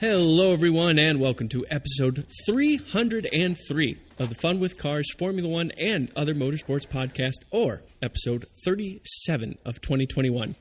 [0.00, 6.10] Hello, everyone, and welcome to episode 303 of the Fun with Cars Formula One and
[6.16, 10.54] Other Motorsports podcast, or episode 37 of 2021.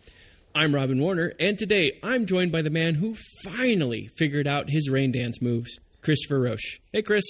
[0.54, 3.16] I'm Robin Warner, and today I'm joined by the man who
[3.46, 6.82] finally figured out his rain dance moves, Christopher Roche.
[6.92, 7.24] Hey, Chris.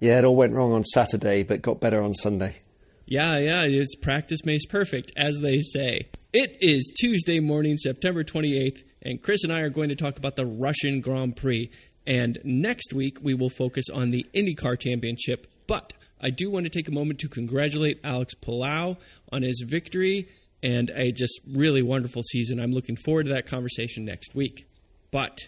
[0.00, 2.56] Yeah, it all went wrong on Saturday, but got better on Sunday.
[3.04, 6.08] Yeah, yeah, it's practice makes perfect, as they say.
[6.32, 10.36] It is Tuesday morning, September 28th, and Chris and I are going to talk about
[10.36, 11.70] the Russian Grand Prix.
[12.06, 15.46] And next week, we will focus on the IndyCar Championship.
[15.66, 18.96] But I do want to take a moment to congratulate Alex Palou
[19.30, 20.28] on his victory
[20.62, 22.60] and a just really wonderful season.
[22.60, 24.66] I'm looking forward to that conversation next week.
[25.10, 25.38] But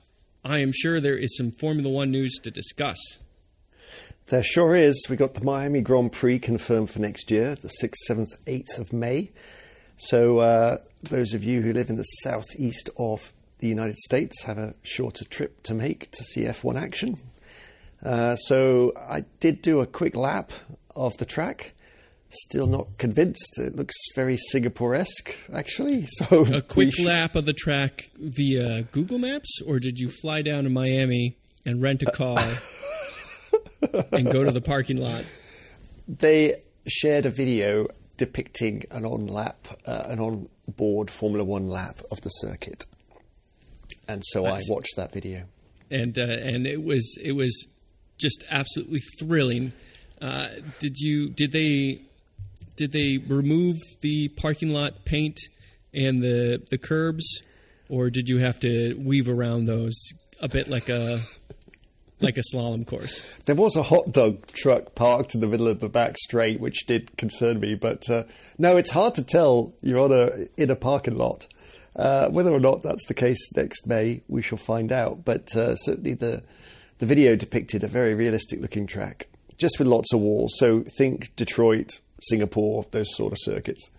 [0.44, 2.98] I am sure there is some Formula One news to discuss.
[4.26, 5.06] There sure is.
[5.08, 8.92] We got the Miami Grand Prix confirmed for next year, the 6th, 7th, 8th of
[8.92, 9.30] May.
[9.96, 13.32] So, uh, those of you who live in the southeast of
[13.64, 17.16] the United States have a shorter trip to make to see F1 action.
[18.04, 20.52] Uh, so, I did do a quick lap
[20.94, 21.72] of the track.
[22.28, 23.58] Still not convinced.
[23.58, 26.06] It looks very Singapore-esque, actually.
[26.18, 30.64] So a quick lap of the track via Google Maps, or did you fly down
[30.64, 32.58] to Miami and rent a car
[34.12, 35.24] and go to the parking lot?
[36.06, 37.86] They shared a video
[38.18, 42.84] depicting an on lap, uh, an on board Formula One lap of the circuit,
[44.08, 45.44] and so I, I watched that video,
[45.90, 47.68] and uh, and it was it was
[48.18, 49.72] just absolutely thrilling.
[50.20, 52.02] Uh, did you did they
[52.76, 55.38] did they remove the parking lot paint
[55.92, 57.42] and the the curbs,
[57.88, 59.94] or did you have to weave around those
[60.40, 61.20] a bit like a
[62.20, 63.22] like a slalom course.
[63.44, 66.86] There was a hot dog truck parked in the middle of the back straight, which
[66.86, 67.74] did concern me.
[67.74, 68.24] But uh,
[68.58, 69.74] no, it's hard to tell.
[69.82, 71.46] You're on a in a parking lot.
[71.96, 75.24] Uh, whether or not that's the case next May, we shall find out.
[75.24, 76.42] But uh, certainly the
[76.98, 80.54] the video depicted a very realistic looking track, just with lots of walls.
[80.58, 83.90] So think Detroit, Singapore, those sort of circuits.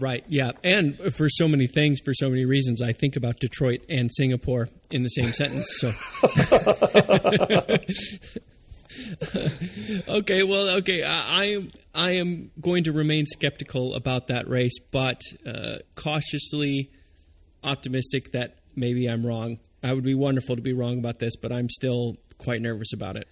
[0.00, 0.24] Right.
[0.28, 0.52] Yeah.
[0.62, 4.68] And for so many things, for so many reasons, I think about Detroit and Singapore
[4.90, 5.66] in the same sentence.
[5.78, 5.90] So.
[10.08, 10.42] okay.
[10.42, 10.76] Well.
[10.76, 11.02] Okay.
[11.02, 11.70] I, am.
[11.98, 16.92] I am going to remain skeptical about that race, but uh, cautiously
[17.64, 19.58] optimistic that maybe I'm wrong.
[19.82, 23.16] I would be wonderful to be wrong about this, but I'm still quite nervous about
[23.16, 23.26] it.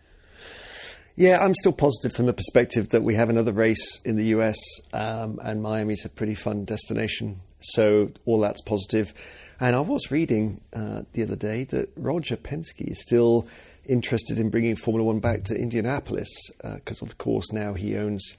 [1.14, 4.58] Yeah, I'm still positive from the perspective that we have another race in the US,
[4.92, 7.42] um, and Miami's a pretty fun destination.
[7.60, 9.14] So all that's positive.
[9.60, 13.46] And I was reading uh, the other day that Roger Penske is still
[13.88, 16.28] interested in bringing Formula One back to Indianapolis
[16.60, 18.36] because, uh, of course, now he owns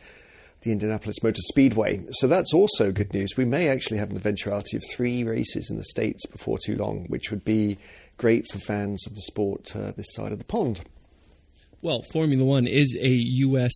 [0.61, 2.03] the Indianapolis Motor Speedway.
[2.11, 3.37] So that's also good news.
[3.37, 7.05] We may actually have an eventuality of three races in the States before too long,
[7.07, 7.77] which would be
[8.17, 10.81] great for fans of the sport uh, this side of the pond
[11.81, 13.71] well, Formula One is a U.S.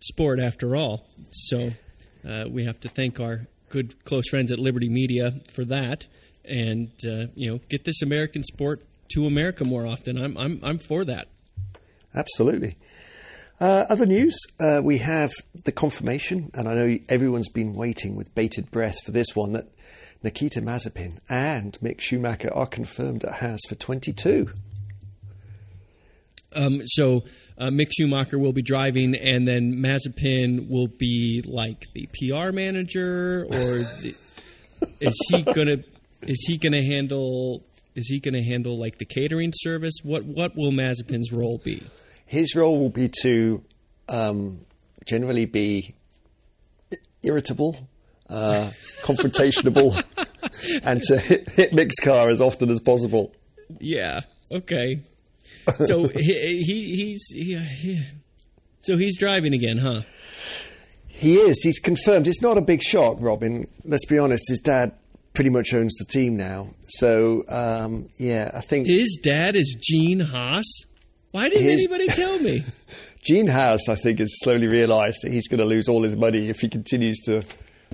[0.00, 1.06] sport after all.
[1.30, 1.70] So
[2.28, 6.06] uh, we have to thank our good close friends at Liberty Media for that,
[6.44, 8.82] and uh, you know, get this American sport
[9.14, 10.16] to America more often.
[10.22, 11.28] I'm I'm I'm for that.
[12.14, 12.76] Absolutely.
[13.60, 15.32] Uh, other news, uh, we have
[15.64, 19.68] the confirmation, and I know everyone's been waiting with bated breath for this one that
[20.24, 24.50] Nikita Mazepin and Mick Schumacher are confirmed at Haas for 22.
[26.56, 27.24] Um, so
[27.56, 33.46] uh, Mick Schumacher will be driving, and then Mazepin will be like the PR manager,
[33.48, 34.14] or the,
[35.00, 35.78] is he gonna
[36.22, 37.62] is he gonna handle
[37.94, 39.94] is he gonna handle like the catering service?
[40.02, 41.82] What what will Mazepin's role be?
[42.34, 43.62] His role will be to
[44.08, 44.66] um,
[45.06, 45.94] generally be
[47.22, 47.88] irritable,
[48.28, 48.70] uh,
[49.02, 50.02] confrontational,
[50.84, 53.32] and to hit, hit Mick's car as often as possible.
[53.80, 54.20] Yeah.
[54.52, 55.00] Okay
[55.84, 58.02] so he, he he's he, he,
[58.80, 60.02] so he's driving again, huh?
[61.06, 61.62] He is.
[61.62, 62.26] He's confirmed.
[62.26, 63.68] It's not a big shock, Robin.
[63.84, 64.44] Let's be honest.
[64.48, 64.92] His dad
[65.32, 66.74] pretty much owns the team now.
[66.88, 70.66] So um, yeah, I think his dad is Gene Haas.
[71.34, 72.62] Why didn't his, anybody tell me?
[73.24, 76.48] Gene Haas, I think, has slowly realised that he's going to lose all his money
[76.48, 77.42] if he continues to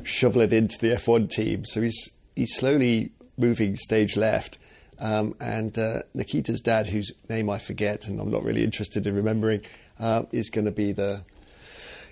[0.05, 1.65] shovel it into the F1 team.
[1.65, 4.59] So he's he's slowly moving stage left.
[4.99, 9.17] Um, and uh, Nikita's dad, whose name I forget and I'm not really interested in
[9.17, 9.63] remembering,
[9.99, 11.23] uh, is going to be the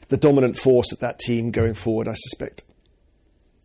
[0.08, 2.62] the dominant force at that team going forward, I suspect.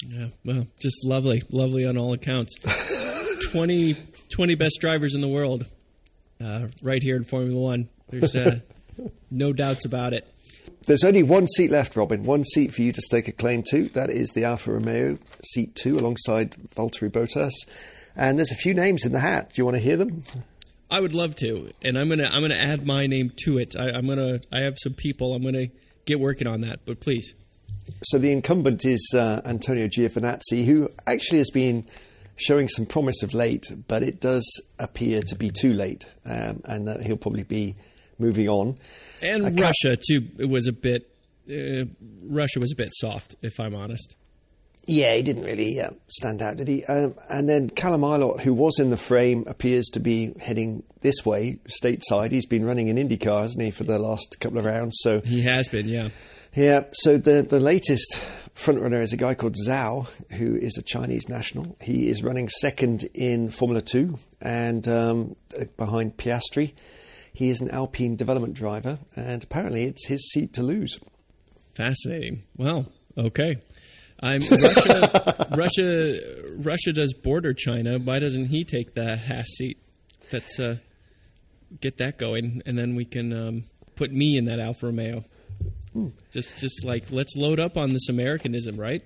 [0.05, 2.57] Yeah, well, just lovely, lovely on all accounts.
[3.53, 3.95] 20,
[4.33, 5.65] 20 best drivers in the world,
[6.41, 7.89] uh, right here in Formula One.
[8.09, 8.59] There's uh,
[9.31, 10.27] no doubts about it.
[10.85, 12.23] There's only one seat left, Robin.
[12.23, 13.85] One seat for you to stake a claim to.
[13.89, 17.53] That is the Alfa Romeo seat two, alongside Valtteri Bottas.
[18.15, 19.49] And there's a few names in the hat.
[19.53, 20.23] Do you want to hear them?
[20.91, 23.75] I would love to, and I'm gonna I'm gonna add my name to it.
[23.75, 25.33] I, I'm gonna I have some people.
[25.33, 25.67] I'm gonna
[26.05, 26.81] get working on that.
[26.85, 27.33] But please,
[28.03, 31.87] So the incumbent is uh, Antonio Giovinazzi, who actually has been
[32.35, 34.43] showing some promise of late, but it does
[34.79, 37.75] appear to be too late, um, and that he'll probably be
[38.19, 38.77] moving on.
[39.21, 40.27] and can't- Russia too.
[40.37, 41.09] It was a bit.
[41.49, 41.85] Uh,
[42.23, 44.15] Russia was a bit soft, if I'm honest.
[44.85, 46.83] Yeah, he didn't really uh, stand out, did he?
[46.85, 51.25] Um, and then Callum Ilott, who was in the frame, appears to be heading this
[51.25, 52.31] way, stateside.
[52.31, 54.97] He's been running in IndyCar, hasn't he, for the last couple of rounds?
[55.01, 56.09] So He has been, yeah.
[56.55, 58.19] Yeah, so the the latest
[58.53, 61.75] frontrunner is a guy called Zhou, who is a Chinese national.
[61.81, 65.35] He is running second in Formula Two and um,
[65.77, 66.73] behind Piastri.
[67.33, 70.99] He is an Alpine development driver, and apparently it's his seat to lose.
[71.73, 72.43] Fascinating.
[72.55, 72.85] Well,
[73.17, 73.55] okay.
[74.19, 75.47] I'm Russia.
[75.55, 76.19] Russia.
[76.55, 77.97] Russia does border China.
[77.97, 79.79] Why doesn't he take the Haas seat?
[80.29, 80.77] That's uh,
[81.81, 83.63] get that going, and then we can um,
[83.95, 85.23] put me in that Alfa Romeo.
[86.31, 89.03] Just, just like let's load up on this Americanism, right?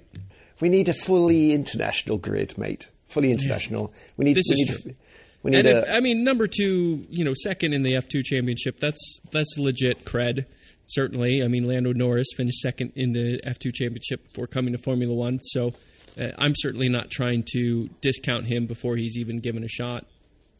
[0.61, 2.89] We need a fully international grid, mate.
[3.07, 3.93] Fully international.
[4.15, 4.35] We need.
[4.35, 4.95] This we is need.
[5.43, 8.07] We need And a, if, I mean, number two, you know, second in the F
[8.07, 8.79] two championship.
[8.79, 10.45] That's that's legit cred.
[10.87, 14.79] Certainly, I mean, Lando Norris finished second in the F two championship before coming to
[14.79, 15.39] Formula One.
[15.41, 15.73] So,
[16.19, 20.05] uh, I'm certainly not trying to discount him before he's even given a shot.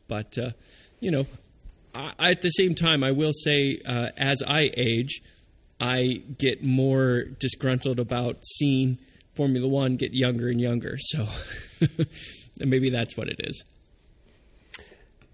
[0.07, 0.51] But uh,
[1.00, 1.25] you know,
[1.95, 5.21] I, I- at the same time, I will say, uh, as I age,
[5.79, 8.97] I get more disgruntled about seeing
[9.35, 10.97] Formula One get younger and younger.
[10.97, 11.27] So,
[12.59, 13.63] maybe that's what it is.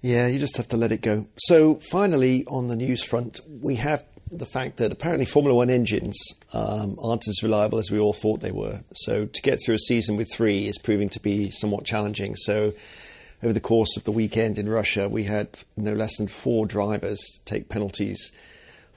[0.01, 1.28] Yeah, you just have to let it go.
[1.38, 6.18] So, finally, on the news front, we have the fact that apparently Formula One engines
[6.51, 8.81] um, aren't as reliable as we all thought they were.
[8.96, 12.36] So, to get through a season with three is proving to be somewhat challenging.
[12.36, 12.74] So,
[13.42, 15.48] over the course of the weekend in Russia, we had
[15.78, 18.31] no less than four drivers take penalties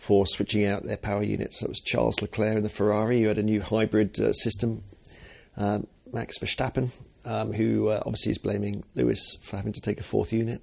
[0.07, 1.61] for switching out their power units.
[1.61, 4.85] That was Charles Leclerc in the Ferrari, who had a new hybrid uh, system.
[5.57, 6.91] Um, Max Verstappen,
[7.25, 10.63] um, who uh, obviously is blaming Lewis for having to take a fourth unit.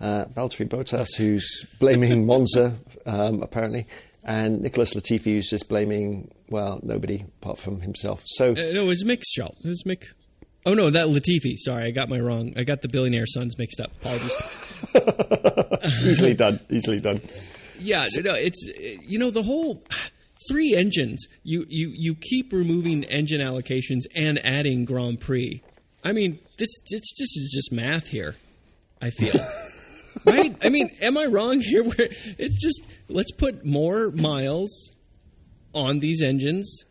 [0.00, 3.86] Uh, Valtteri Bottas, who's blaming Monza, um, apparently.
[4.22, 8.22] And Nicholas Latifi, who's just blaming, well, nobody apart from himself.
[8.26, 9.56] So, Uh, no, it was Mick's fault.
[9.64, 10.04] It was Mick.
[10.64, 11.54] Oh no, that Latifi.
[11.56, 12.52] Sorry, I got my wrong.
[12.56, 13.92] I got the billionaire sons mixed up.
[14.00, 14.32] Apologies.
[16.04, 17.20] easily done, easily done.
[17.78, 18.66] Yeah, no, it's
[19.06, 19.82] you know the whole
[20.48, 21.26] three engines.
[21.42, 25.62] You you you keep removing engine allocations and adding Grand Prix.
[26.04, 28.36] I mean, this it's this is just math here.
[29.00, 29.34] I feel.
[30.24, 30.56] right?
[30.62, 31.84] I mean, am I wrong here?
[31.84, 32.08] Where
[32.38, 34.92] it's just let's put more miles
[35.74, 36.84] on these engines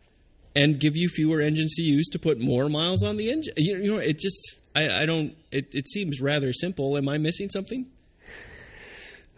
[0.54, 3.54] and give you fewer engines to use to put more miles on the engine.
[3.56, 5.36] You, you know, it just I, I don't.
[5.50, 6.96] It, it seems rather simple.
[6.96, 7.86] Am I missing something?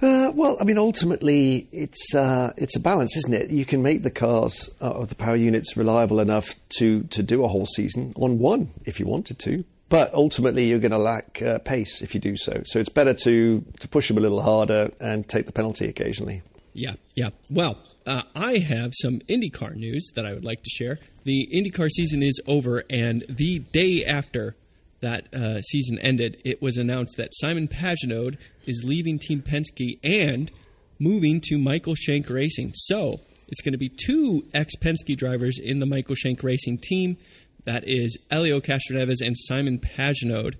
[0.01, 3.51] Uh, well, I mean, ultimately, it's uh, it's a balance, isn't it?
[3.51, 7.45] You can make the cars uh, or the power units reliable enough to, to do
[7.45, 11.43] a whole season on one if you wanted to, but ultimately, you're going to lack
[11.43, 12.63] uh, pace if you do so.
[12.65, 16.43] So it's better to to push them a little harder and take the penalty occasionally.
[16.75, 17.31] Yeah, yeah.
[17.51, 21.01] Well, uh, I have some IndyCar news that I would like to share.
[21.25, 24.55] The IndyCar season is over, and the day after
[25.01, 28.37] that uh, season ended, it was announced that Simon Pagenaud
[28.67, 30.51] is leaving Team Penske and
[30.99, 32.73] moving to Michael Shank Racing.
[32.75, 37.17] So it's going to be two ex Penske drivers in the Michael Shank Racing team.
[37.65, 40.55] That is Elio Castroneves and Simon Pagenaud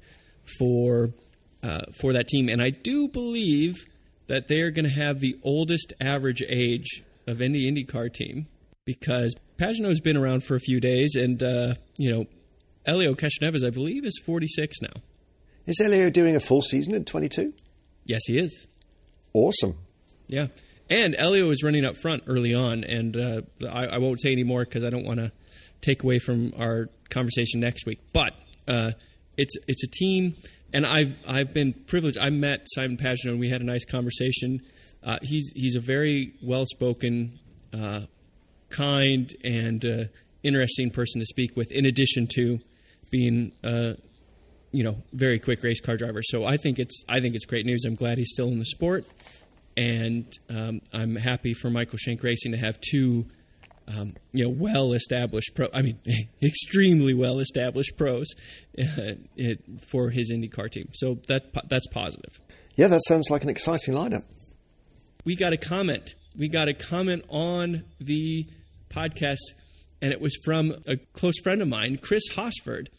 [0.59, 1.11] for
[1.63, 3.75] uh, for that team, and I do believe
[4.29, 8.47] that they are going to have the oldest average age of any IndyCar team
[8.85, 12.27] because Pagenaud's been around for a few days, and uh, you know,
[12.89, 15.03] Elio Castroneves, I believe, is 46 now.
[15.67, 17.53] Is Elio doing a full season at 22?
[18.07, 18.67] Yes, he is.
[19.35, 19.77] Awesome.
[20.27, 20.47] Yeah,
[20.89, 24.43] and Elio is running up front early on, and uh, I, I won't say any
[24.43, 25.31] more because I don't want to
[25.83, 28.01] take away from our conversation next week.
[28.15, 28.35] But
[28.67, 28.93] uh,
[29.37, 30.37] it's it's a team,
[30.73, 32.17] and I've I've been privileged.
[32.17, 34.63] I met Simon Pagenaud, and we had a nice conversation.
[35.05, 37.39] Uh, he's he's a very well spoken,
[37.75, 38.03] uh,
[38.71, 40.05] kind, and uh,
[40.43, 41.71] interesting person to speak with.
[41.71, 42.61] In addition to
[43.11, 43.95] being uh,
[44.73, 46.23] you know very quick race car driver.
[46.23, 47.85] So I think it's I think it's great news.
[47.85, 49.05] I'm glad he's still in the sport,
[49.77, 53.27] and um, I'm happy for Michael Shank Racing to have two.
[53.91, 55.69] Um, you know, well-established pro.
[55.73, 55.99] I mean,
[56.43, 58.27] extremely well-established pros
[58.79, 60.91] uh, it, for his IndyCar team.
[60.93, 62.39] So that that's positive.
[62.77, 64.25] Yeah, that sounds like an exciting lineup.
[65.25, 66.15] We got a comment.
[66.37, 68.47] We got a comment on the
[68.91, 69.41] podcast,
[70.03, 72.91] and it was from a close friend of mine, Chris Hosford,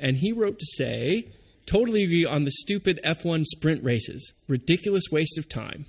[0.00, 1.28] and he wrote to say,
[1.66, 4.32] totally agree on the stupid F1 sprint races.
[4.48, 5.86] Ridiculous waste of time.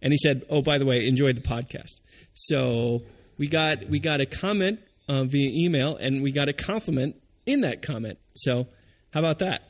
[0.00, 2.00] And he said, "Oh, by the way, enjoyed the podcast."
[2.32, 3.02] So
[3.36, 7.60] we got we got a comment uh, via email, and we got a compliment in
[7.60, 8.18] that comment.
[8.34, 8.66] So
[9.12, 9.62] how about that?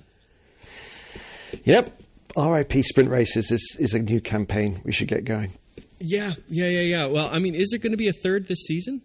[1.64, 2.00] Yep.
[2.36, 4.80] RIP sprint races is, is a new campaign.
[4.84, 5.50] We should get going.
[5.98, 7.06] Yeah, yeah, yeah, yeah.
[7.06, 9.02] Well, I mean, is there going to be a third this season?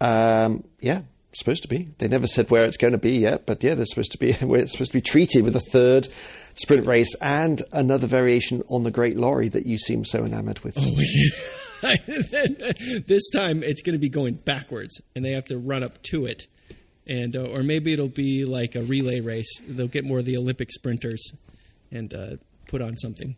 [0.00, 1.88] Um, yeah, supposed to be.
[1.98, 4.36] They never said where it's going to be yet, but yeah, they're supposed to be.
[4.42, 6.08] We're supposed to be treated with a third
[6.54, 10.76] sprint race and another variation on the Great Lorry that you seem so enamored with.
[10.76, 10.96] Oh,
[13.06, 16.26] this time it's going to be going backwards, and they have to run up to
[16.26, 16.46] it,
[17.06, 19.60] and uh, or maybe it'll be like a relay race.
[19.66, 21.32] They'll get more of the Olympic sprinters
[21.90, 22.36] and uh,
[22.68, 23.36] put on something.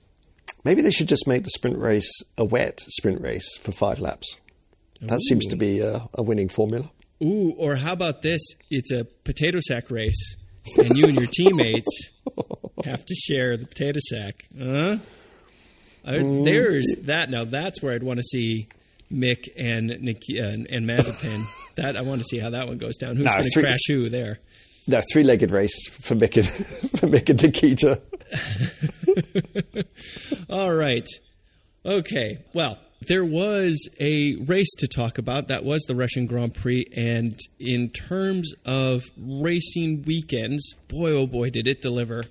[0.64, 4.36] Maybe they should just make the sprint race a wet sprint race for five laps.
[5.00, 5.28] That Ooh.
[5.28, 6.90] seems to be a, a winning formula.
[7.22, 8.40] Ooh, or how about this?
[8.70, 10.36] It's a potato sack race,
[10.76, 12.10] and you and your teammates
[12.84, 14.46] have to share the potato sack.
[14.56, 14.96] Huh?
[16.04, 16.44] Mm.
[16.44, 17.30] There's that.
[17.30, 18.68] Now that's where I'd want to see
[19.12, 21.44] Mick and Nikki, uh, and Mazepin.
[21.76, 23.16] that I want to see how that one goes down.
[23.16, 24.38] Who's no, going to crash who there?
[24.86, 26.46] No, three-legged race for Mick and
[27.00, 28.00] for Mick and Nikita.
[30.50, 31.06] All right.
[31.84, 32.38] Okay.
[32.52, 35.48] Well, there was a race to talk about.
[35.48, 36.86] That was the Russian Grand Prix.
[36.96, 42.24] And in terms of racing weekends, boy, oh boy, did it deliver.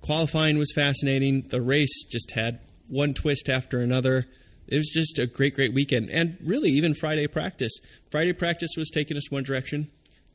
[0.00, 1.42] Qualifying was fascinating.
[1.42, 4.26] The race just had one twist after another.
[4.66, 6.10] It was just a great, great weekend.
[6.10, 7.72] And really, even Friday practice.
[8.10, 9.90] Friday practice was taking us one direction.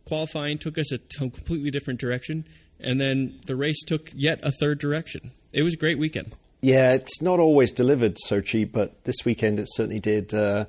[0.06, 2.46] Qualifying took us a completely different direction.
[2.80, 5.32] And then the race took yet a third direction.
[5.52, 6.34] It was a great weekend.
[6.62, 10.34] Yeah, it's not always delivered Sochi, but this weekend it certainly did.
[10.34, 10.66] Uh,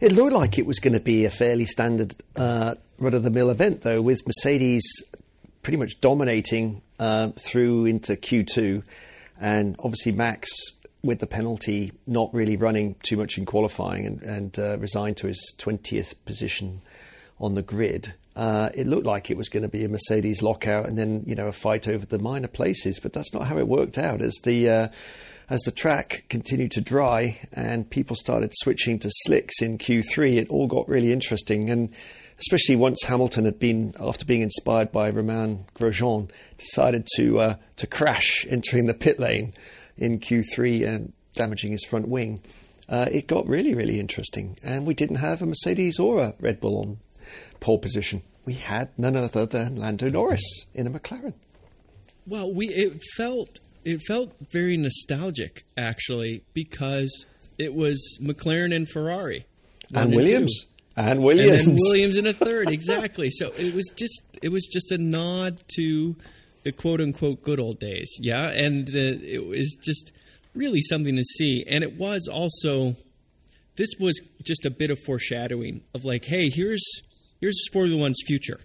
[0.00, 3.30] it looked like it was going to be a fairly standard uh, run of the
[3.30, 4.82] mill event, though, with Mercedes
[5.62, 8.82] pretty much dominating uh, through into Q2,
[9.40, 10.48] and obviously Max
[11.02, 15.26] with the penalty not really running too much in qualifying and, and uh, resigned to
[15.26, 16.82] his 20th position
[17.38, 18.14] on the grid.
[18.36, 21.34] Uh, it looked like it was going to be a Mercedes lockout and then you
[21.34, 24.22] know a fight over the minor places, but that's not how it worked out.
[24.22, 24.88] As the uh,
[25.48, 30.48] as the track continued to dry and people started switching to slicks in Q3, it
[30.48, 31.92] all got really interesting and
[32.40, 37.86] especially once Hamilton had been, after being inspired by Romain Grosjean, decided to uh, to
[37.86, 39.52] crash entering the pit lane
[39.96, 42.40] in Q3 and damaging his front wing.
[42.88, 46.60] Uh, it got really, really interesting, and we didn't have a Mercedes or a Red
[46.60, 46.98] Bull on
[47.60, 48.22] pole position.
[48.44, 51.34] We had none other than Lando Norris in a McLaren.
[52.26, 57.26] Well, we it felt it felt very nostalgic actually because
[57.58, 59.46] it was McLaren and Ferrari
[59.94, 60.66] and Williams.
[60.96, 61.64] And Williams.
[61.64, 63.30] And Williams in a third, exactly.
[63.30, 66.16] So it was just it was just a nod to
[66.62, 68.10] the quote unquote good old days.
[68.20, 70.12] Yeah, and uh, it was just
[70.54, 72.96] really something to see, and it was also
[73.76, 76.84] this was just a bit of foreshadowing of like, hey, here's
[77.40, 78.60] here's Formula One's future.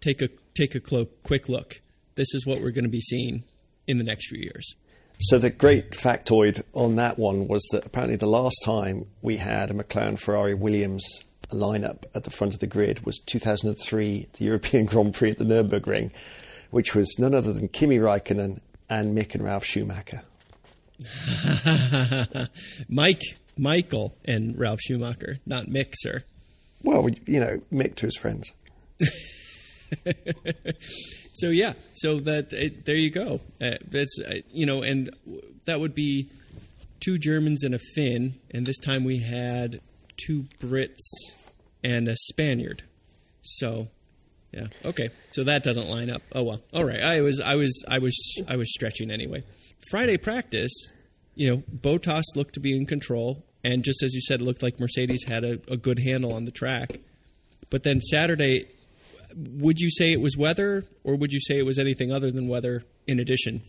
[0.00, 1.80] Take a take a clo- quick look.
[2.14, 3.44] This is what we're going to be seeing
[3.86, 4.74] in the next few years.
[5.20, 9.70] So the great factoid on that one was that apparently the last time we had
[9.70, 11.04] a McLaren, Ferrari, Williams
[11.50, 15.44] lineup at the front of the grid was 2003, the European Grand Prix at the
[15.44, 16.12] Nurburgring
[16.70, 20.22] which was none other than Kimi Raikkonen and Mick and Ralf Schumacher.
[22.88, 23.22] Mike,
[23.56, 26.24] Michael, and Ralf Schumacher, not Mick, sir.
[26.82, 28.52] Well, you know, Mick to his friends.
[31.34, 33.40] so yeah, so that it, there you go.
[33.60, 35.10] Uh, that's uh, you know, and
[35.64, 36.30] that would be
[37.00, 39.80] two Germans and a Finn, and this time we had
[40.16, 40.98] two Brits
[41.82, 42.84] and a Spaniard.
[43.42, 43.88] So
[44.52, 44.66] yeah.
[44.84, 45.10] Okay.
[45.32, 46.22] So that doesn't line up.
[46.32, 46.62] Oh well.
[46.72, 47.02] All right.
[47.02, 48.16] I was I was I was
[48.48, 49.44] I was stretching anyway.
[49.90, 50.72] Friday practice,
[51.34, 54.62] you know, Bottas looked to be in control, and just as you said, it looked
[54.62, 57.00] like Mercedes had a, a good handle on the track.
[57.70, 58.66] But then Saturday,
[59.36, 62.48] would you say it was weather, or would you say it was anything other than
[62.48, 62.84] weather?
[63.06, 63.62] In addition.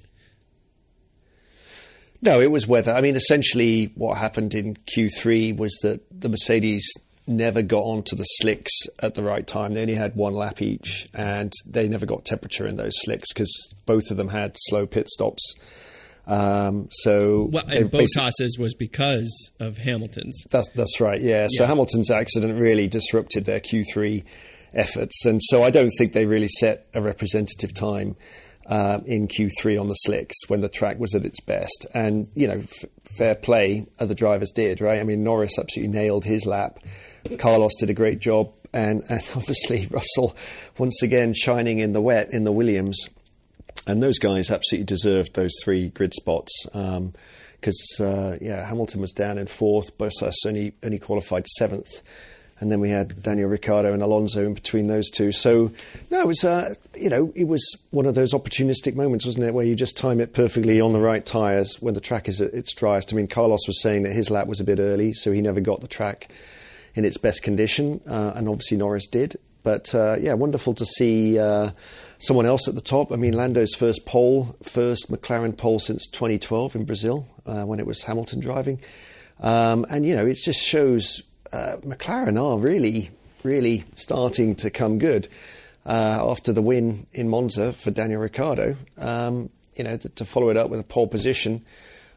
[2.22, 2.94] No, it was weather.
[2.94, 6.86] I mean, essentially, what happened in Q3 was that the Mercedes
[7.28, 9.74] never got onto the slicks at the right time.
[9.74, 13.74] They only had one lap each, and they never got temperature in those slicks because
[13.86, 15.56] both of them had slow pit stops.
[16.30, 20.44] Um, so, well, and Bottas's was because of Hamilton's.
[20.52, 21.20] That's that's right.
[21.20, 21.48] Yeah.
[21.50, 21.68] So yeah.
[21.70, 24.24] Hamilton's accident really disrupted their Q3
[24.74, 28.16] efforts, and so I don't think they really set a representative time.
[28.68, 31.88] Uh, in Q3 on the slicks when the track was at its best.
[31.92, 32.86] And, you know, f-
[33.18, 35.00] fair play, other drivers did, right?
[35.00, 36.78] I mean, Norris absolutely nailed his lap.
[37.40, 40.36] Carlos did a great job, and, and obviously Russell
[40.78, 43.10] once again shining in the wet in the Williams.
[43.90, 46.66] And those guys absolutely deserved those three grid spots.
[46.68, 52.02] because um, uh, yeah, Hamilton was down in fourth, Bottas only only qualified seventh,
[52.60, 55.32] and then we had Daniel Ricciardo and Alonso in between those two.
[55.32, 55.72] So
[56.12, 59.56] no, it was uh, you know it was one of those opportunistic moments, wasn't it,
[59.56, 62.54] where you just time it perfectly on the right tyres when the track is at
[62.54, 63.12] its driest.
[63.12, 65.62] I mean, Carlos was saying that his lap was a bit early, so he never
[65.62, 66.32] got the track
[66.94, 69.38] in its best condition, uh, and obviously Norris did.
[69.64, 71.72] But uh, yeah, wonderful to see uh,
[72.20, 73.12] someone else at the top.
[73.12, 77.86] I mean, Lando's first pole, first McLaren pole since 2012 in Brazil uh, when it
[77.86, 78.82] was Hamilton driving.
[79.40, 83.10] Um, and, you know, it just shows uh, McLaren are really,
[83.44, 85.28] really starting to come good
[85.86, 88.76] uh, after the win in Monza for Daniel Ricciardo.
[88.98, 91.64] Um, you know, to, to, follow it up with a pole position.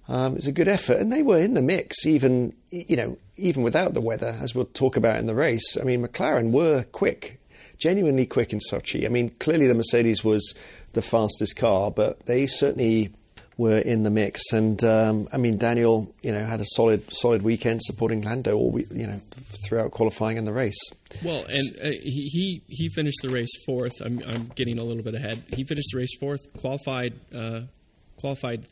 [0.08, 3.62] Um, it's a good effort, and they were in the mix, even you know, even
[3.62, 5.76] without the weather, as we'll talk about in the race.
[5.80, 7.40] I mean, McLaren were quick,
[7.82, 9.04] genuinely quick in Sochi.
[9.04, 10.54] I mean, clearly the Mercedes was
[10.92, 13.12] the fastest car, but they certainly
[13.56, 14.52] were in the mix.
[14.52, 18.70] And um, I mean, Daniel, you know, had a solid solid weekend supporting Lando, all
[18.70, 19.20] we, you know,
[19.66, 20.78] throughout qualifying and the race.
[21.24, 24.00] Well, and uh, he, he he finished the race fourth.
[24.04, 25.42] I'm I'm getting a little bit ahead.
[25.54, 27.62] He finished the race fourth, qualified uh,
[28.16, 28.66] qualified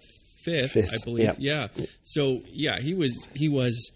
[0.45, 1.39] fifth, fifth, I believe.
[1.39, 1.69] Yeah.
[1.77, 1.87] yeah.
[2.03, 3.93] So yeah, he was he was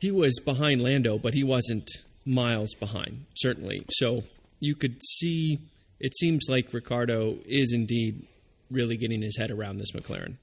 [0.00, 1.88] he was behind Lando, but he wasn't
[2.28, 3.84] miles behind, certainly.
[3.90, 4.24] So
[4.60, 5.58] you could see
[6.00, 8.26] it seems like Ricciardo is indeed
[8.70, 10.36] really getting his head around this McLaren.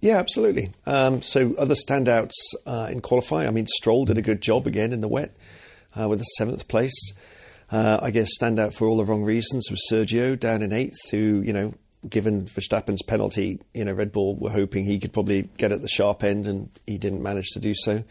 [0.00, 0.70] Yeah, absolutely.
[0.84, 2.34] Um, so other standouts
[2.66, 3.48] uh, in qualifying.
[3.48, 5.34] I mean, Stroll did a good job again in the wet
[5.98, 7.12] uh, with a seventh place.
[7.70, 11.40] Uh, I guess standout for all the wrong reasons was Sergio down in eighth, who
[11.40, 11.72] you know
[12.08, 15.88] given Verstappen's penalty, you know, Red Bull were hoping he could probably get at the
[15.88, 18.02] sharp end, and he didn't manage to do so.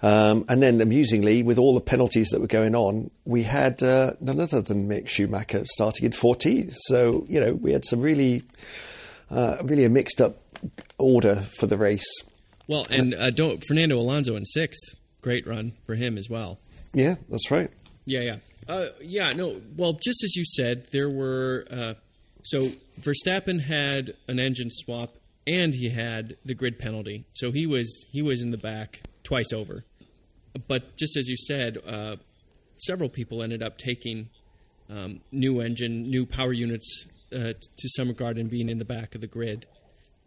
[0.00, 4.12] Um, and then, amusingly, with all the penalties that were going on, we had uh,
[4.20, 6.74] none other than Mick Schumacher starting in 14th.
[6.82, 8.44] So, you know, we had some really,
[9.30, 10.36] uh, really a mixed up
[10.98, 12.06] order for the race.
[12.68, 14.94] Well, and uh, don't Fernando Alonso in sixth.
[15.22, 16.58] Great run for him as well.
[16.92, 17.70] Yeah, that's right.
[18.04, 18.36] Yeah, yeah.
[18.68, 19.60] Uh, yeah, no.
[19.76, 21.94] Well, just as you said, there were uh,
[22.42, 22.70] so
[23.00, 28.22] Verstappen had an engine swap and he had the grid penalty, so he was he
[28.22, 29.84] was in the back twice over.
[30.66, 32.16] But just as you said, uh,
[32.78, 34.30] several people ended up taking
[34.90, 39.14] um, new engine, new power units uh, to some regard, and being in the back
[39.14, 39.66] of the grid,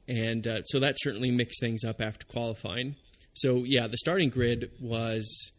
[0.08, 2.96] and uh, so that certainly mixed things up after qualifying.
[3.34, 5.52] So yeah, the starting grid was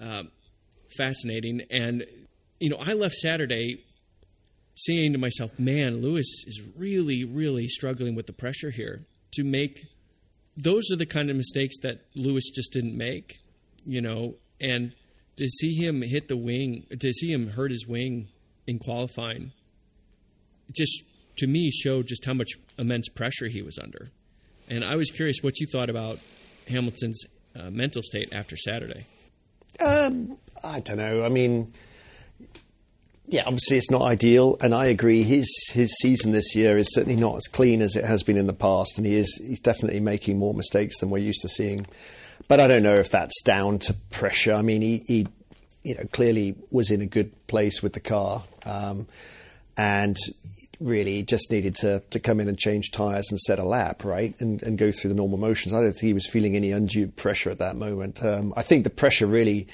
[0.00, 0.24] uh,
[0.96, 2.04] fascinating, and
[2.60, 3.84] you know I left Saturday
[4.74, 9.04] saying to myself, man, Lewis is really, really struggling with the pressure here
[9.34, 9.86] to make.
[10.56, 13.38] Those are the kind of mistakes that Lewis just didn't make,
[13.86, 14.92] you know, and
[15.36, 18.28] to see him hit the wing, to see him hurt his wing
[18.66, 19.52] in qualifying,
[20.70, 21.04] just
[21.38, 24.10] to me showed just how much immense pressure he was under.
[24.68, 26.18] And I was curious what you thought about
[26.68, 27.24] Hamilton's
[27.58, 29.06] uh, mental state after Saturday.
[29.80, 31.24] Um, I don't know.
[31.24, 31.72] I mean,
[33.26, 35.22] yeah, obviously it's not ideal, and I agree.
[35.22, 38.46] His his season this year is certainly not as clean as it has been in
[38.46, 41.86] the past, and he is he's definitely making more mistakes than we're used to seeing.
[42.48, 44.52] But I don't know if that's down to pressure.
[44.52, 45.26] I mean, he, he
[45.82, 49.06] you know clearly was in a good place with the car, um,
[49.76, 50.16] and
[50.80, 54.34] really just needed to to come in and change tyres and set a lap, right,
[54.40, 55.72] and and go through the normal motions.
[55.72, 58.22] I don't think he was feeling any undue pressure at that moment.
[58.24, 59.68] Um, I think the pressure really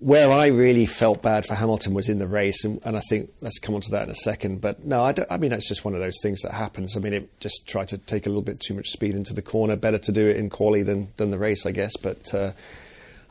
[0.00, 3.30] where I really felt bad for Hamilton was in the race, and, and I think
[3.40, 4.60] let's come on to that in a second.
[4.60, 6.96] But no, I, I, mean it's just one of those things that happens.
[6.96, 9.42] I mean, it just tried to take a little bit too much speed into the
[9.42, 9.76] corner.
[9.76, 11.96] Better to do it in quali than than the race, I guess.
[11.96, 12.52] But uh,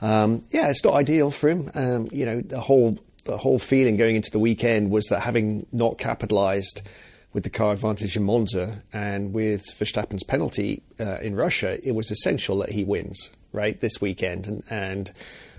[0.01, 1.71] um, yeah, it's not ideal for him.
[1.73, 5.65] Um, you know, the whole the whole feeling going into the weekend was that having
[5.71, 6.81] not capitalised
[7.31, 12.11] with the car advantage in Monza and with Verstappen's penalty uh, in Russia, it was
[12.11, 15.11] essential that he wins right this weekend and and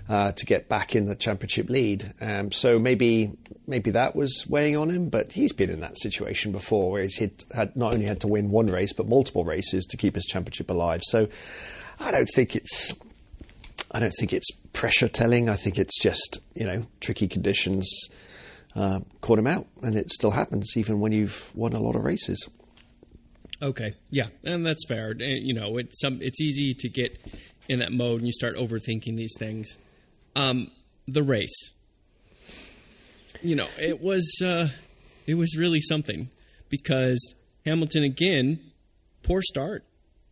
[0.07, 2.13] uh, to get back in the championship lead.
[2.21, 3.31] Um, so maybe
[3.67, 7.17] maybe that was weighing on him, but he's been in that situation before, where he's
[7.17, 10.69] had not only had to win one race but multiple races to keep his championship
[10.69, 11.01] alive.
[11.03, 11.27] So
[11.99, 12.93] I don't think it's
[13.91, 15.49] I don't think it's pressure telling.
[15.49, 18.09] I think it's just you know tricky conditions
[18.75, 22.03] uh, caught him out, and it still happens even when you've won a lot of
[22.03, 22.47] races.
[23.61, 25.15] Okay, yeah, and that's fair.
[25.17, 27.17] You know, it's some it's easy to get
[27.67, 29.77] in that mode and you start overthinking these things.
[30.35, 30.71] Um,
[31.07, 31.71] the race.
[33.41, 34.69] You know, it was uh,
[35.27, 36.29] it was really something
[36.69, 38.59] because Hamilton again,
[39.23, 39.83] poor start.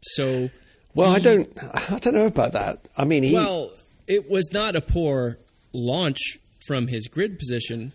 [0.02, 0.50] So,
[0.96, 2.90] well, he, I don't, I don't know about that.
[2.98, 3.72] I mean, he, well,
[4.08, 5.38] it was not a poor
[5.72, 6.20] launch
[6.68, 7.94] from his grid position,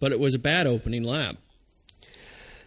[0.00, 1.36] but it was a bad opening lap.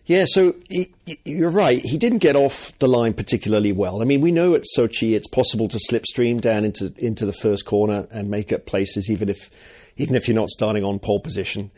[0.08, 0.93] Yeah, so he,
[1.26, 1.82] you're right.
[1.84, 4.02] He didn't get off the line particularly well.
[4.02, 7.65] I mean, we know at Sochi it's possible to slipstream down into into the first
[7.65, 9.50] corner and make up places, even if
[9.98, 11.72] even if you're not starting on pole position.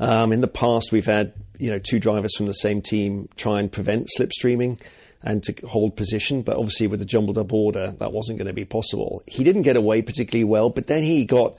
[0.00, 3.60] Um, in the past, we've had you know two drivers from the same team try
[3.60, 4.80] and prevent slipstreaming
[5.22, 8.52] and to hold position, but obviously with the jumbled up order, that wasn't going to
[8.52, 9.22] be possible.
[9.28, 11.56] He didn't get away particularly well, but then he got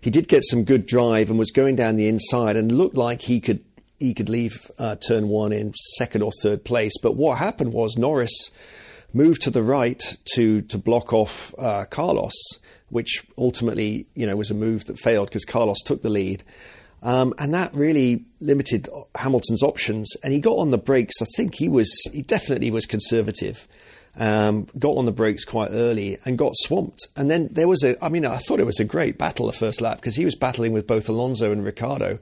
[0.00, 3.20] he did get some good drive and was going down the inside and looked like
[3.20, 3.62] he could
[3.98, 6.92] he could leave uh, turn one in second or third place.
[7.02, 8.50] But what happened was Norris
[9.12, 10.02] moved to the right
[10.34, 12.34] to to block off uh, Carlos,
[12.90, 16.44] which ultimately you know was a move that failed because Carlos took the lead.
[17.02, 20.16] Um, and that really limited Hamilton's options.
[20.24, 21.20] And he got on the brakes.
[21.22, 23.68] I think he was he definitely was conservative.
[24.18, 27.06] Um, got on the brakes quite early and got swamped.
[27.16, 29.52] And then there was a, I mean, I thought it was a great battle the
[29.52, 32.18] first lap because he was battling with both Alonso and Ricciardo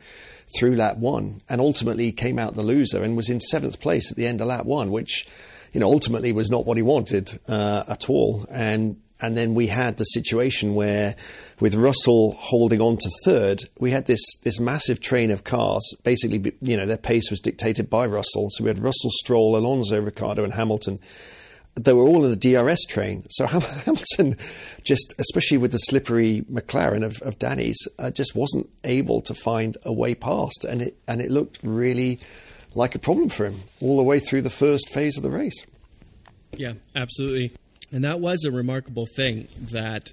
[0.57, 4.17] through lap one and ultimately came out the loser and was in seventh place at
[4.17, 5.27] the end of lap one, which,
[5.73, 8.47] you know, ultimately was not what he wanted uh, at all.
[8.51, 11.15] And and then we had the situation where,
[11.61, 15.83] with Russell holding on to third, we had this this massive train of cars.
[16.03, 18.51] Basically, you know, their pace was dictated by Russell.
[18.51, 20.99] So we had Russell, Stroll, Alonso, Ricciardo, and Hamilton
[21.77, 23.25] they were all in the DRS train.
[23.31, 24.37] So Hamilton,
[24.83, 29.77] just especially with the slippery McLaren of, of Danny's, uh, just wasn't able to find
[29.85, 32.21] a way past, and it and it looked really
[32.75, 35.67] like a problem for him all the way through the first phase of the race.
[36.57, 37.53] Yeah, absolutely,
[37.91, 40.13] and that was a remarkable thing that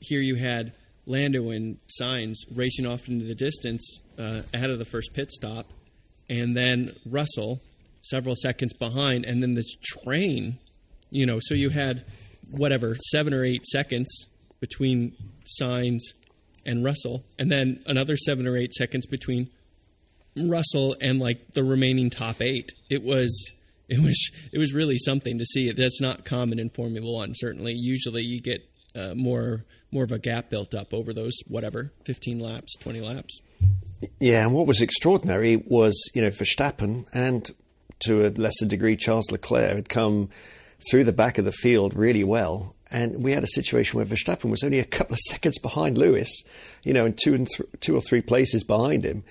[0.00, 0.72] here you had
[1.06, 5.66] Lando and Sainz racing off into the distance uh, ahead of the first pit stop,
[6.28, 7.60] and then Russell
[8.02, 10.58] several seconds behind, and then this train
[11.10, 12.04] you know, so you had
[12.50, 14.26] whatever seven or eight seconds
[14.60, 15.14] between
[15.60, 16.00] Sainz
[16.64, 19.50] and Russell, and then another seven or eight seconds between
[20.36, 22.72] Russell and like the remaining top eight.
[22.90, 23.52] It was
[23.88, 25.72] it was it was really something to see.
[25.72, 27.32] That's not common in Formula One.
[27.34, 31.92] Certainly, usually you get uh, more more of a gap built up over those whatever
[32.04, 33.40] fifteen laps, twenty laps.
[34.20, 37.50] Yeah, and what was extraordinary was you know Verstappen and
[38.00, 40.28] to a lesser degree Charles Leclerc had come
[40.90, 42.74] through the back of the field really well.
[42.90, 46.42] And we had a situation where Verstappen was only a couple of seconds behind Lewis,
[46.82, 49.24] you know, and two and th- two or three places behind him,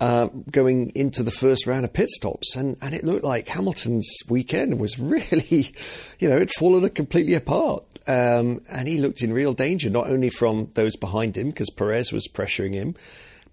[0.00, 2.54] uh, going into the first round of pit stops.
[2.54, 5.74] And, and it looked like Hamilton's weekend was really,
[6.20, 7.84] you know, it fallen completely apart.
[8.06, 12.12] Um, and he looked in real danger, not only from those behind him, because Perez
[12.12, 12.96] was pressuring him,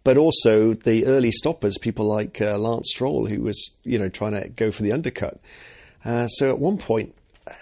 [0.04, 4.32] but also the early stoppers, people like uh, Lance Stroll, who was, you know, trying
[4.32, 5.40] to go for the undercut.
[6.04, 7.14] Uh, so at one point,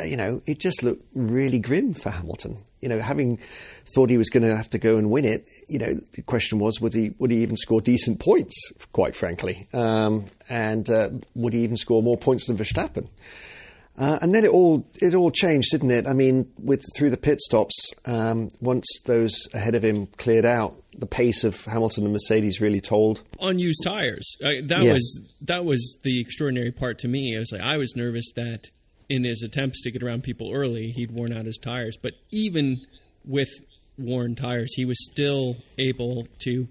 [0.03, 2.57] you know, it just looked really grim for Hamilton.
[2.81, 3.39] You know, having
[3.95, 6.59] thought he was going to have to go and win it, you know, the question
[6.59, 8.55] was would he would he even score decent points?
[8.91, 13.07] Quite frankly, um, and uh, would he even score more points than Verstappen?
[13.97, 16.05] Uh, and then it all it all changed, didn't it?
[16.05, 20.75] I mean, with through the pit stops, um, once those ahead of him cleared out,
[20.95, 23.23] the pace of Hamilton and Mercedes really told.
[23.39, 24.35] Unused tires.
[24.43, 24.93] Uh, that yeah.
[24.93, 27.35] was that was the extraordinary part to me.
[27.35, 28.69] I was like, I was nervous that
[29.09, 31.97] in his attempts to get around people early, he'd worn out his tires.
[32.01, 32.85] But even
[33.25, 33.49] with
[33.97, 36.67] worn tires, he was still able to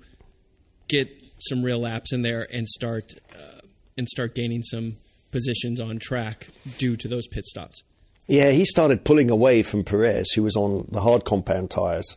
[0.89, 3.61] get some real laps in there and start uh,
[3.97, 4.95] and start gaining some
[5.31, 7.83] positions on track due to those pit stops.
[8.27, 12.17] Yeah, he started pulling away from Perez, who was on the hard compound tires,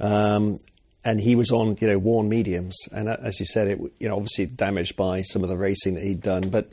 [0.00, 0.58] um,
[1.04, 2.76] and he was on you know worn mediums.
[2.92, 5.94] And uh, as you said, it you know obviously damaged by some of the racing
[5.94, 6.72] that he'd done, but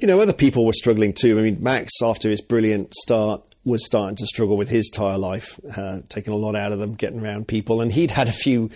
[0.00, 1.38] you know, other people were struggling too.
[1.38, 5.60] I mean, Max, after his brilliant start, was starting to struggle with his tyre life,
[5.76, 8.70] uh, taking a lot out of them, getting around people, and he'd had a few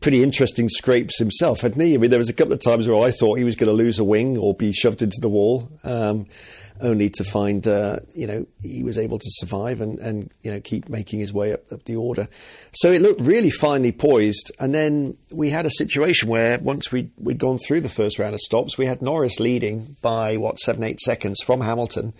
[0.00, 1.94] pretty interesting scrapes himself, hadn't he?
[1.94, 3.72] I mean, there was a couple of times where I thought he was going to
[3.72, 5.68] lose a wing or be shoved into the wall.
[5.82, 6.26] Um,
[6.80, 10.60] only to find, uh, you know, he was able to survive and, and, you know,
[10.60, 12.28] keep making his way up, up the order.
[12.72, 14.52] So it looked really finely poised.
[14.58, 18.34] And then we had a situation where once we'd, we'd gone through the first round
[18.34, 22.12] of stops, we had Norris leading by, what, seven, eight seconds from Hamilton.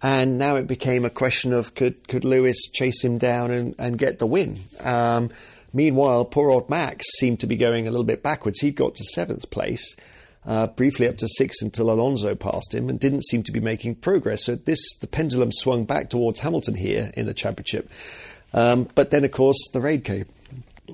[0.00, 3.98] And now it became a question of could, could Lewis chase him down and, and
[3.98, 4.60] get the win?
[4.80, 5.30] Um,
[5.72, 8.60] meanwhile, poor old Max seemed to be going a little bit backwards.
[8.60, 9.96] He'd got to seventh place
[10.48, 13.96] uh, briefly up to six until Alonso passed him and didn't seem to be making
[13.96, 14.46] progress.
[14.46, 17.90] So this the pendulum swung back towards Hamilton here in the championship.
[18.54, 20.24] Um, but then, of course, the rain came.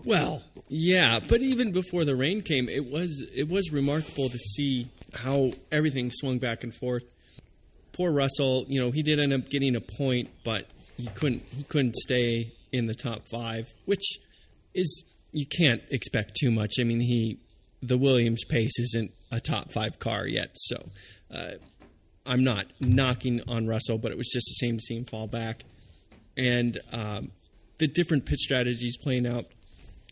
[0.05, 4.88] Well, yeah, but even before the rain came, it was it was remarkable to see
[5.14, 7.05] how everything swung back and forth.
[7.93, 11.62] Poor Russell, you know, he did end up getting a point, but he couldn't he
[11.62, 14.19] couldn't stay in the top five, which
[14.75, 16.75] is you can't expect too much.
[16.81, 17.38] I mean, he
[17.81, 20.51] the Williams pace isn't a top five car yet.
[20.55, 20.88] So,
[21.33, 21.53] uh,
[22.27, 25.27] I'm not knocking on Russell, but it was just the same to see him fall
[25.27, 25.64] back.
[26.37, 27.33] And um,
[27.79, 29.47] the different pitch strategies playing out,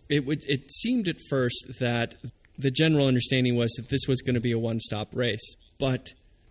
[0.09, 2.15] it would it seemed at first that
[2.59, 6.11] the general understanding was that this was going to be a one stop race, but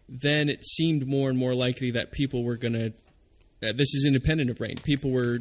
[0.09, 2.93] then it seemed more and more likely that people were going to.
[3.63, 4.75] Uh, this is independent of rain.
[4.83, 5.39] People were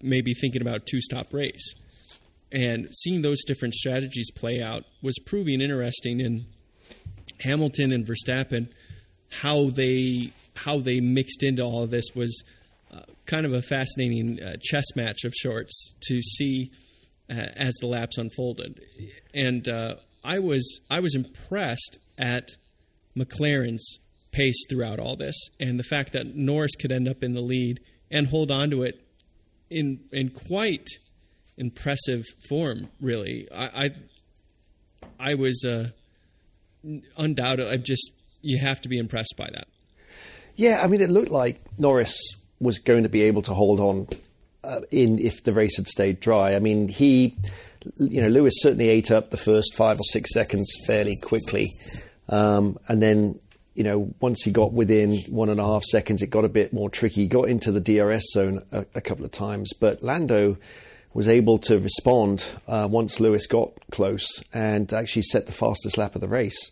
[0.00, 1.74] maybe thinking about two stop race,
[2.50, 6.46] and seeing those different strategies play out was proving interesting in
[7.42, 8.68] Hamilton and Verstappen.
[9.40, 12.44] How they how they mixed into all of this was
[12.92, 16.70] uh, kind of a fascinating uh, chess match of sorts to see
[17.30, 18.80] uh, as the laps unfolded,
[19.32, 22.50] and uh, I was I was impressed at
[23.16, 23.98] McLaren's
[24.32, 27.80] pace throughout all this, and the fact that Norris could end up in the lead
[28.10, 29.00] and hold on to it
[29.70, 30.88] in in quite
[31.56, 32.88] impressive form.
[33.00, 33.90] Really, I I,
[35.18, 35.90] I was uh,
[37.16, 37.68] undoubted.
[37.68, 39.68] I just you have to be impressed by that.
[40.56, 42.16] Yeah, I mean, it looked like Norris
[42.60, 44.08] was going to be able to hold on
[44.64, 46.54] uh, in if the race had stayed dry.
[46.54, 47.36] I mean, he,
[47.96, 51.70] you know, Lewis certainly ate up the first five or six seconds fairly quickly,
[52.28, 53.38] um, and then
[53.74, 56.72] you know, once he got within one and a half seconds, it got a bit
[56.72, 57.26] more tricky.
[57.26, 60.58] Got into the DRS zone a, a couple of times, but Lando
[61.14, 66.14] was able to respond uh, once Lewis got close and actually set the fastest lap
[66.14, 66.70] of the race.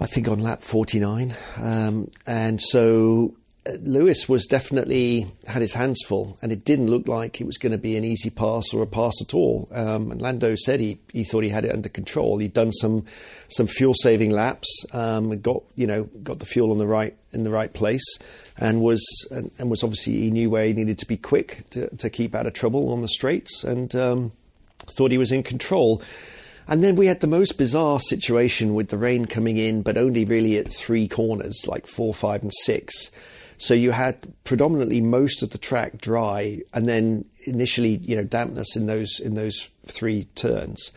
[0.00, 1.36] I think on lap 49.
[1.56, 3.34] Um, and so
[3.80, 7.72] Lewis was definitely had his hands full, and it didn't look like it was going
[7.72, 9.68] to be an easy pass or a pass at all.
[9.72, 12.38] Um, and Lando said he, he thought he had it under control.
[12.38, 13.06] He'd done some
[13.48, 17.44] some fuel saving laps, um, got you know got the fuel on the right in
[17.44, 18.04] the right place,
[18.58, 21.88] and was and, and was obviously he knew where he needed to be quick to,
[21.96, 24.32] to keep out of trouble on the straights, and um,
[24.80, 26.02] thought he was in control.
[26.66, 30.24] And then we had the most bizarre situation with the rain coming in, but only
[30.24, 33.10] really at three corners, like four, five, and six.
[33.58, 38.76] So you had predominantly most of the track dry, and then initially, you know, dampness
[38.76, 40.90] in those in those three turns.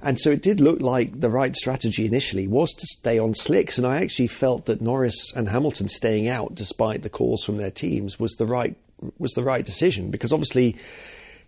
[0.00, 3.78] And so it did look like the right strategy initially was to stay on slicks.
[3.78, 7.72] And I actually felt that Norris and Hamilton staying out, despite the calls from their
[7.72, 8.76] teams, was the right
[9.18, 10.76] was the right decision because obviously.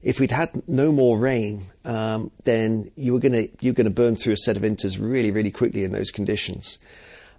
[0.03, 3.91] If we'd had no more rain, um, then you were going to you're going to
[3.91, 6.79] burn through a set of inters really, really quickly in those conditions.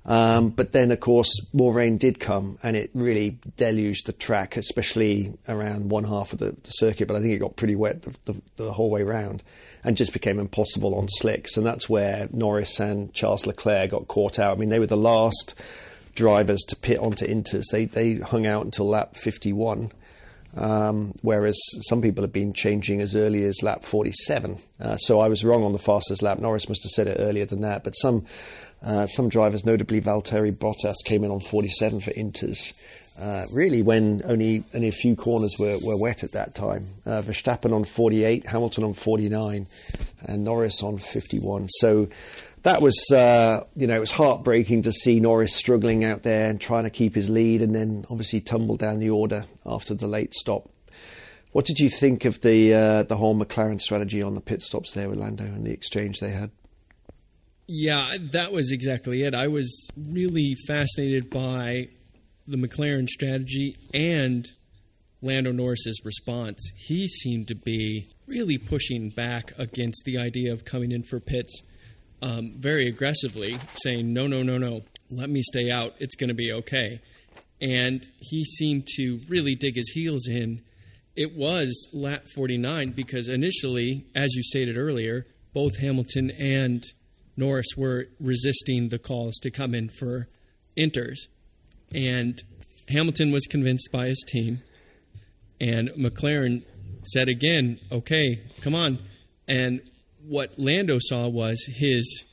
[0.03, 4.57] Um, but then, of course, more rain did come and it really deluged the track,
[4.57, 7.07] especially around one half of the, the circuit.
[7.07, 9.43] But I think it got pretty wet the, the, the, whole way round
[9.83, 11.55] and just became impossible on slicks.
[11.55, 14.57] And that's where Norris and Charles Leclerc got caught out.
[14.57, 15.53] I mean, they were the last
[16.15, 17.65] drivers to pit onto Inters.
[17.71, 19.91] They, they hung out until lap 51.
[20.53, 24.57] Um, whereas some people have been changing as early as lap 47.
[24.79, 26.39] Uh, so I was wrong on the fastest lap.
[26.39, 27.83] Norris must have said it earlier than that.
[27.83, 28.25] But some
[28.83, 32.73] uh, some drivers, notably Valtteri Bottas, came in on 47 for Inters.
[33.19, 36.87] Uh, really, when only only a few corners were, were wet at that time.
[37.05, 39.67] Uh, Verstappen on 48, Hamilton on 49,
[40.25, 41.67] and Norris on 51.
[41.67, 42.07] So
[42.63, 46.59] that was, uh, you know, it was heartbreaking to see Norris struggling out there and
[46.59, 50.33] trying to keep his lead, and then obviously tumble down the order after the late
[50.33, 50.69] stop.
[51.51, 54.93] What did you think of the uh, the whole McLaren strategy on the pit stops
[54.93, 56.49] there with Lando and the exchange they had?
[57.67, 59.33] Yeah, that was exactly it.
[59.33, 61.89] I was really fascinated by
[62.47, 64.45] the McLaren strategy and
[65.21, 66.59] Lando Norris's response.
[66.75, 71.61] He seemed to be really pushing back against the idea of coming in for pits
[72.21, 75.93] um, very aggressively, saying, no, no, no, no, let me stay out.
[75.99, 77.01] It's going to be okay.
[77.61, 80.61] And he seemed to really dig his heels in.
[81.15, 86.83] It was lap 49 because initially, as you stated earlier, both Hamilton and
[87.37, 90.27] Norris were resisting the calls to come in for
[90.77, 91.27] inters.
[91.93, 92.41] And
[92.89, 94.61] Hamilton was convinced by his team.
[95.59, 96.63] And McLaren
[97.03, 98.99] said again, okay, come on.
[99.47, 99.81] And
[100.25, 102.25] what Lando saw was his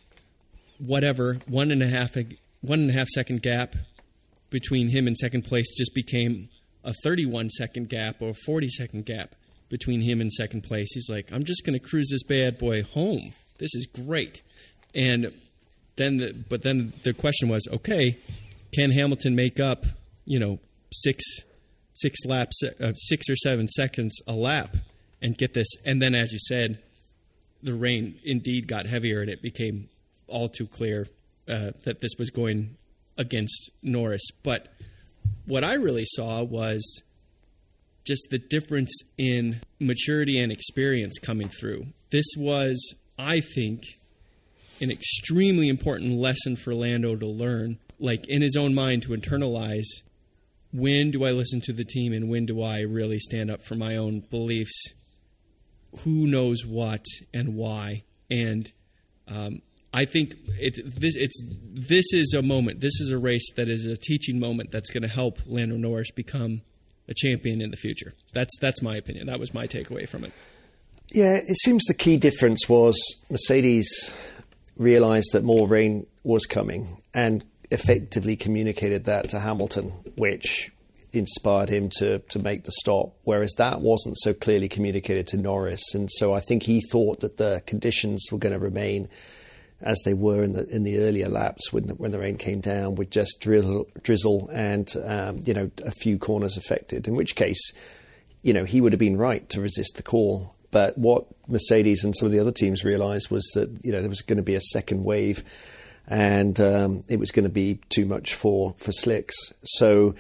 [0.79, 2.15] whatever one and a half
[2.61, 3.75] one and a half second gap
[4.51, 6.49] between him and second place just became
[6.85, 9.35] a 31 second gap or a 40 second gap
[9.69, 10.89] between him and second place.
[10.95, 13.33] He's like, I'm just going to cruise this bad boy home.
[13.59, 14.43] This is great.
[14.95, 15.33] And
[15.97, 18.19] then, the, but then the question was, okay,
[18.75, 19.85] can Hamilton make up,
[20.25, 20.59] you know,
[20.93, 21.25] six
[21.95, 24.77] six laps, uh, six or seven seconds a lap,
[25.21, 25.69] and get this?
[25.85, 26.79] And then, as you said,
[27.63, 29.89] the rain indeed got heavier, and it became
[30.29, 31.09] all too clear
[31.49, 32.77] uh, that this was going
[33.17, 34.29] against Norris.
[34.43, 34.73] But
[35.47, 37.03] what I really saw was
[38.07, 41.89] just the difference in maturity and experience coming through.
[42.11, 43.83] This was, I think,
[44.81, 50.03] an extremely important lesson for Lando to learn like in his own mind to internalize
[50.73, 53.75] when do I listen to the team and when do I really stand up for
[53.75, 54.95] my own beliefs?
[56.01, 58.05] Who knows what and why?
[58.31, 58.71] And
[59.27, 59.63] um,
[59.93, 61.17] I think it's this.
[61.17, 62.81] It's this is a moment.
[62.81, 66.11] This is a race that is a teaching moment that's going to help Lando Norris
[66.11, 66.61] become
[67.09, 68.15] a champion in the future.
[68.35, 69.27] That's that's my opinion.
[69.27, 70.33] That was my takeaway from it.
[71.11, 73.89] Yeah, it seems the key difference was Mercedes
[74.79, 80.71] realised that more rain was coming and effectively communicated that to Hamilton, which
[81.13, 83.15] inspired him to to make the stop.
[83.25, 87.37] Whereas that wasn't so clearly communicated to Norris, and so I think he thought that
[87.37, 89.09] the conditions were going to remain
[89.81, 92.61] as they were in the in the earlier laps when the, when the rain came
[92.61, 97.09] down, with just drizzle, drizzle and um, you know a few corners affected.
[97.09, 97.73] In which case,
[98.43, 100.55] you know he would have been right to resist the call.
[100.71, 104.11] But what Mercedes and some of the other teams realised was that you know there
[104.11, 105.43] was going to be a second wave,
[106.07, 109.53] and um, it was going to be too much for for slicks.
[109.65, 110.15] So.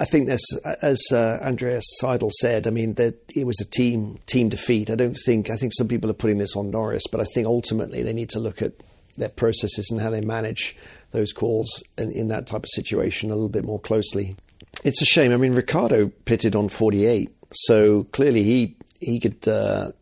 [0.00, 0.42] I think as
[0.80, 4.88] as uh, Andreas Seidl said, I mean that it was a team team defeat.
[4.88, 7.46] I don't think I think some people are putting this on Norris, but I think
[7.46, 8.72] ultimately they need to look at
[9.18, 10.76] their processes and how they manage
[11.10, 14.36] those calls in, in that type of situation a little bit more closely.
[14.84, 15.32] It's a shame.
[15.32, 19.92] I mean, Ricciardo pitted on 48, so clearly he he could uh,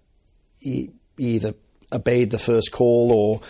[0.59, 1.55] he either
[1.93, 3.41] obeyed the first call or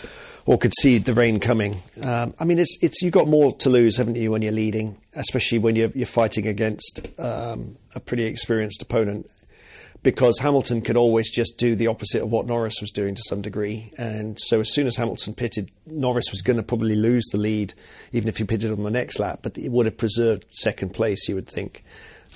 [0.46, 1.76] or could see the rain coming.
[2.02, 4.96] Um, I mean, it's it's you've got more to lose, haven't you, when you're leading,
[5.14, 9.26] especially when you're you're fighting against um, a pretty experienced opponent.
[10.02, 13.42] Because Hamilton could always just do the opposite of what Norris was doing to some
[13.42, 17.38] degree, and so as soon as Hamilton pitted, Norris was going to probably lose the
[17.38, 17.74] lead,
[18.10, 19.40] even if he pitted on the next lap.
[19.42, 21.84] But it would have preserved second place, you would think.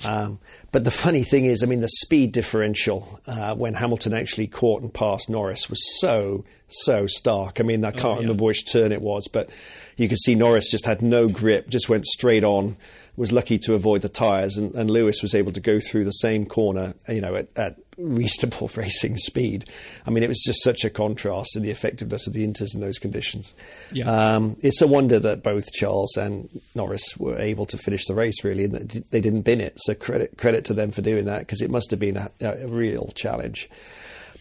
[0.03, 0.39] Um,
[0.71, 4.81] but the funny thing is, I mean, the speed differential uh, when Hamilton actually caught
[4.81, 7.59] and passed Norris was so, so stark.
[7.59, 8.19] I mean, I can't oh, yeah.
[8.21, 9.49] remember which turn it was, but
[9.95, 12.75] you could see Norris just had no grip, just went straight on,
[13.17, 16.11] was lucky to avoid the tyres, and, and Lewis was able to go through the
[16.11, 19.65] same corner, you know, at, at reasonable racing speed.
[20.05, 22.81] I mean, it was just such a contrast in the effectiveness of the Inters in
[22.81, 23.53] those conditions.
[23.91, 24.35] Yeah.
[24.35, 28.43] Um, it's a wonder that both Charles and Norris were able to finish the race,
[28.43, 29.77] really, and that they didn't bin it.
[29.77, 32.67] So credit credit to them for doing that because it must have been a, a
[32.67, 33.69] real challenge.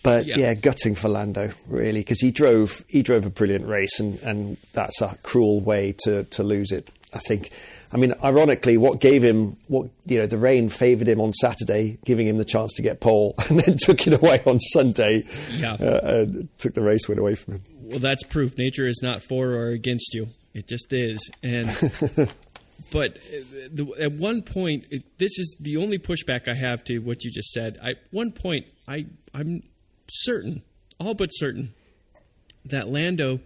[0.02, 0.36] But yeah.
[0.36, 4.58] yeah, gutting for Lando really because he drove he drove a brilliant race and, and
[4.74, 6.90] that's a cruel way to to lose it.
[7.14, 7.50] I think
[7.94, 11.98] I mean, ironically, what gave him what you know the rain favoured him on Saturday,
[12.04, 15.24] giving him the chance to get pole, and then took it away on Sunday.
[15.52, 16.26] Yeah, uh,
[16.58, 17.64] took the race win away from him.
[17.82, 21.30] Well, that's proof nature is not for or against you; it just is.
[21.44, 21.68] And
[22.92, 26.98] but uh, the, at one point, it, this is the only pushback I have to
[26.98, 27.78] what you just said.
[27.80, 29.60] I, at one point, I I'm
[30.10, 30.62] certain,
[30.98, 31.74] all but certain,
[32.64, 33.38] that Lando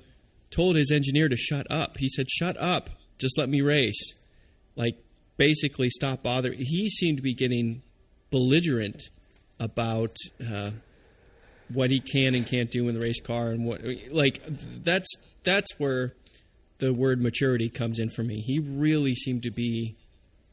[0.50, 1.98] told his engineer to shut up.
[1.98, 4.14] He said, "Shut up, just let me race."
[4.78, 4.94] Like
[5.36, 6.58] basically stop bothering.
[6.58, 7.82] He seemed to be getting
[8.30, 9.02] belligerent
[9.60, 10.16] about
[10.50, 10.70] uh,
[11.68, 14.40] what he can and can't do in the race car, and what like
[14.82, 15.08] that's
[15.44, 16.14] that's where
[16.78, 18.40] the word maturity comes in for me.
[18.40, 19.96] He really seemed to be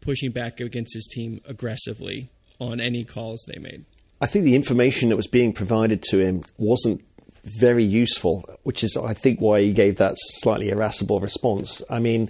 [0.01, 3.85] pushing back against his team aggressively on any calls they made.
[4.21, 7.01] I think the information that was being provided to him wasn't
[7.45, 11.81] very useful, which is, I think, why he gave that slightly irascible response.
[11.89, 12.29] I mean,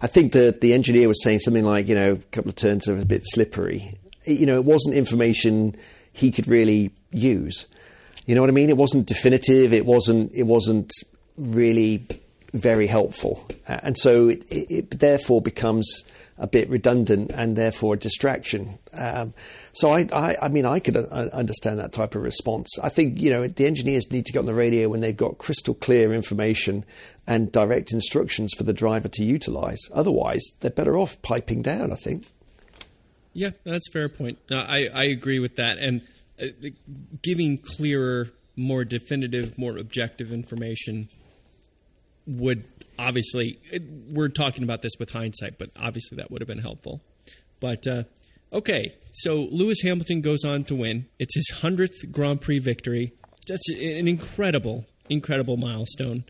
[0.00, 2.88] I think that the engineer was saying something like, you know, a couple of turns
[2.88, 3.94] are a bit slippery.
[4.24, 5.76] You know, it wasn't information
[6.12, 7.66] he could really use.
[8.26, 8.70] You know what I mean?
[8.70, 9.72] It wasn't definitive.
[9.72, 10.32] It wasn't.
[10.32, 10.92] It wasn't
[11.36, 12.06] really
[12.52, 16.04] very helpful, and so it, it, it therefore becomes
[16.42, 18.76] a bit redundant and therefore a distraction.
[18.92, 19.32] Um,
[19.70, 22.68] so I, I, I, mean, I could uh, understand that type of response.
[22.82, 25.38] I think you know the engineers need to get on the radio when they've got
[25.38, 26.84] crystal clear information
[27.28, 29.78] and direct instructions for the driver to utilise.
[29.94, 31.92] Otherwise, they're better off piping down.
[31.92, 32.26] I think.
[33.32, 34.38] Yeah, that's a fair point.
[34.50, 36.02] I I agree with that, and
[36.42, 36.46] uh,
[37.22, 41.08] giving clearer, more definitive, more objective information
[42.26, 42.64] would
[42.98, 47.00] obviously it, we're talking about this with hindsight, but obviously that would have been helpful.
[47.60, 48.04] But uh,
[48.52, 51.06] Okay, so Lewis Hamilton goes on to win.
[51.18, 53.14] It's his 100th Grand Prix victory.
[53.48, 56.24] That's an incredible, incredible milestone.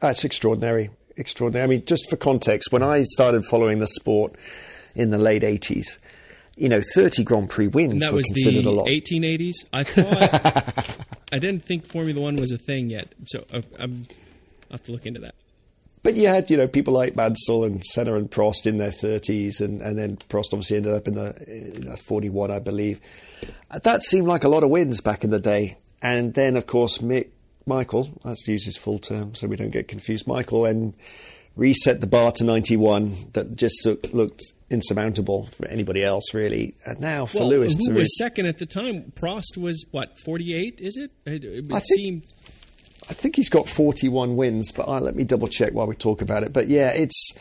[0.00, 0.90] That's extraordinary.
[1.16, 1.64] Extraordinary.
[1.64, 4.36] I mean, just for context, when I started following the sport
[4.94, 5.98] in the late 80s,
[6.56, 8.86] you know, 30 Grand Prix wins and that were was considered the a lot.
[8.86, 9.54] 1880s?
[9.72, 11.06] I thought.
[11.32, 13.12] I didn't think Formula One was a thing yet.
[13.26, 14.06] So uh, I'm,
[14.70, 15.34] I'll have to look into that.
[16.04, 19.62] But you had, you know, people like Mansell and Senna and Prost in their 30s,
[19.62, 23.00] and, and then Prost obviously ended up in the, in the 41, I believe.
[23.82, 25.78] That seemed like a lot of wins back in the day.
[26.02, 27.28] And then, of course, Mick,
[27.64, 30.92] Michael, let's use his full term so we don't get confused, Michael, and
[31.56, 36.74] reset the bar to 91 that just looked insurmountable for anybody else, really.
[36.84, 38.04] And now for well, Lewis, who was really...
[38.04, 39.12] second at the time?
[39.16, 40.80] Prost was what 48?
[40.82, 41.12] Is it?
[41.24, 42.26] It, it I seemed.
[42.26, 42.43] Think,
[43.08, 46.22] I think he's got 41 wins, but uh, let me double check while we talk
[46.22, 46.52] about it.
[46.52, 47.34] But yeah, it's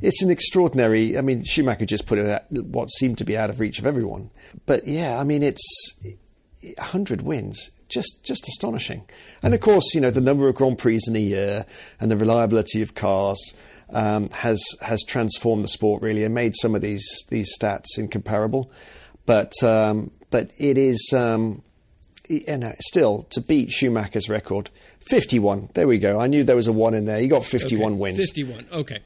[0.00, 1.18] it's an extraordinary.
[1.18, 3.86] I mean, Schumacher just put it at what seemed to be out of reach of
[3.86, 4.30] everyone.
[4.64, 5.62] But yeah, I mean, it's
[6.78, 9.04] 100 wins just just astonishing.
[9.42, 11.66] And of course, you know the number of Grand Prix in a year
[12.00, 13.54] and the reliability of cars
[13.90, 18.70] um, has has transformed the sport really and made some of these these stats incomparable.
[19.26, 21.62] But um, but it is um,
[22.30, 24.70] you know, still to beat Schumacher's record,
[25.00, 25.68] fifty one.
[25.74, 26.20] There we go.
[26.20, 27.18] I knew there was a one in there.
[27.18, 28.00] He got fifty one okay.
[28.00, 28.18] wins.
[28.18, 28.66] Fifty one.
[28.72, 28.98] Okay.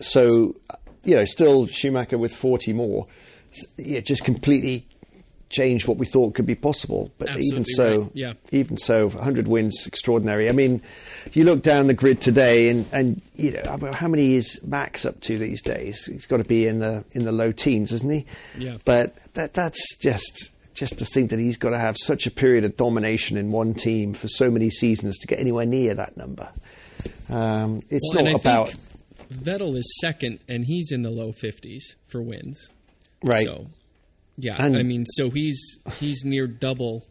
[0.00, 0.56] So
[1.04, 3.06] you know, still Schumacher with forty more.
[3.76, 4.86] Yeah, just completely
[5.52, 7.12] changed what we thought could be possible.
[7.18, 8.10] But Absolutely even so, right.
[8.14, 8.32] yeah.
[8.50, 10.48] even so, 100 wins, extraordinary.
[10.48, 10.82] I mean,
[11.32, 15.20] you look down the grid today, and, and you know how many is Max up
[15.20, 16.06] to these days?
[16.06, 18.26] He's got to be in the in the low teens, isn't he?
[18.56, 18.78] Yeah.
[18.84, 22.64] But that that's just just to think that he's got to have such a period
[22.64, 26.48] of domination in one team for so many seasons to get anywhere near that number.
[27.28, 28.74] Um, it's well, not about.
[29.32, 32.68] Vettel is second, and he's in the low 50s for wins.
[33.24, 33.46] Right.
[33.46, 33.66] So
[34.36, 37.06] yeah, And- I mean, so he's he's near double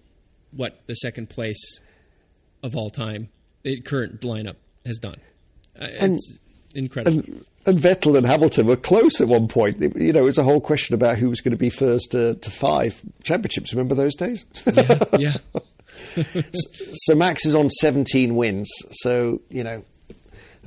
[0.52, 1.80] what the second place
[2.62, 3.30] of all time,
[3.64, 5.20] the current lineup has done.
[5.80, 6.20] Uh, And-
[6.74, 7.20] incredible.
[7.20, 9.82] And, and Vettel and Hamilton were close at one point.
[9.82, 12.12] It- you know, it was a whole question about who was going to be first
[12.12, 13.74] to, to five championships.
[13.74, 14.46] Remember those days?
[14.74, 15.34] yeah, yeah,
[16.94, 18.70] so Max is on 17 wins.
[18.92, 19.84] So you know,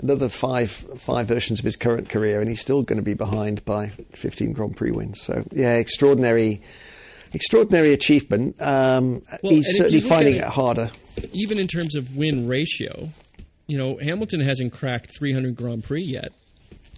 [0.01, 3.65] another five five versions of his current career, and he's still going to be behind
[3.65, 5.21] by 15 Grand Prix wins.
[5.23, 6.63] So yeah, extraordinary,
[7.33, 8.61] extraordinary achievement.
[8.61, 10.91] Um, Well, he's certainly you look at finding it- it harder.
[11.33, 13.11] even in terms of win ratio,
[13.67, 16.33] you know, Hamilton hasn't cracked 300 Grand Prix yet.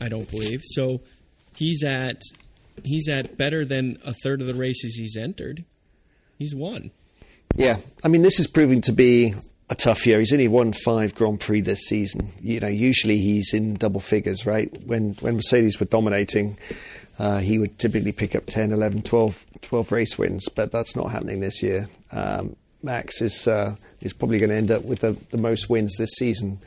[0.00, 1.00] I don't believe so.
[1.54, 2.20] He's at
[2.84, 5.64] he's at better than a third of the races he's entered.
[6.38, 6.90] He's won.
[7.54, 9.34] Yeah, I mean, this is proving to be
[9.70, 10.18] a tough year.
[10.18, 12.28] He's only won five Grand Prix this season.
[12.40, 14.70] You know, usually he's in double figures, right?
[14.84, 16.58] When when Mercedes were dominating,
[17.18, 21.10] uh, he would typically pick up 10, 11, 12, 12 race wins, but that's not
[21.10, 21.88] happening this year.
[22.12, 25.96] Um, Max is uh, is probably going to end up with the, the most wins
[25.96, 26.58] this season.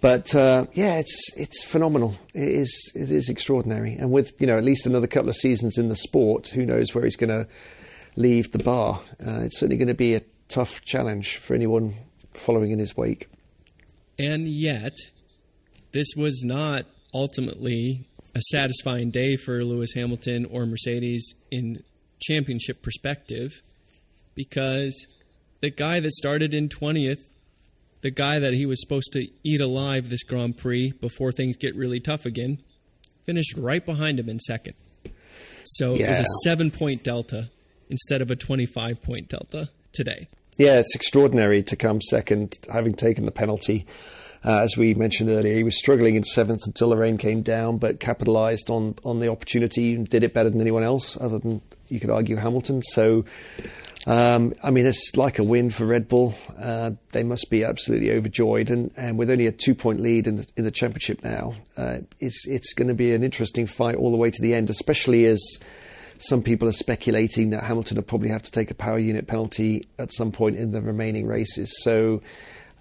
[0.00, 2.16] But uh, yeah, it's it's phenomenal.
[2.34, 5.78] It is it is extraordinary, and with you know at least another couple of seasons
[5.78, 7.46] in the sport, who knows where he's going to
[8.16, 9.00] leave the bar?
[9.24, 11.94] Uh, it's certainly going to be a tough challenge for anyone
[12.34, 13.28] following in his wake.
[14.18, 14.96] And yet,
[15.92, 21.82] this was not ultimately a satisfying day for Lewis Hamilton or Mercedes in
[22.20, 23.62] championship perspective
[24.34, 25.06] because
[25.62, 27.30] the guy that started in 20th,
[28.02, 31.74] the guy that he was supposed to eat alive this Grand Prix before things get
[31.76, 32.58] really tough again,
[33.24, 34.74] finished right behind him in second.
[35.64, 37.48] So it was a seven point delta
[37.88, 40.28] instead of a 25 point delta today.
[40.58, 43.86] Yeah, it's extraordinary to come second, having taken the penalty.
[44.44, 47.78] Uh, as we mentioned earlier, he was struggling in seventh until the rain came down,
[47.78, 51.62] but capitalised on on the opportunity and did it better than anyone else, other than
[51.88, 52.82] you could argue Hamilton.
[52.82, 53.24] So,
[54.06, 56.34] um, I mean, it's like a win for Red Bull.
[56.58, 60.36] Uh, they must be absolutely overjoyed, and, and with only a two point lead in
[60.36, 64.10] the in the championship now, uh, it's it's going to be an interesting fight all
[64.10, 65.40] the way to the end, especially as
[66.18, 69.84] some people are speculating that Hamilton will probably have to take a power unit penalty
[69.98, 71.72] at some point in the remaining races.
[71.82, 72.22] So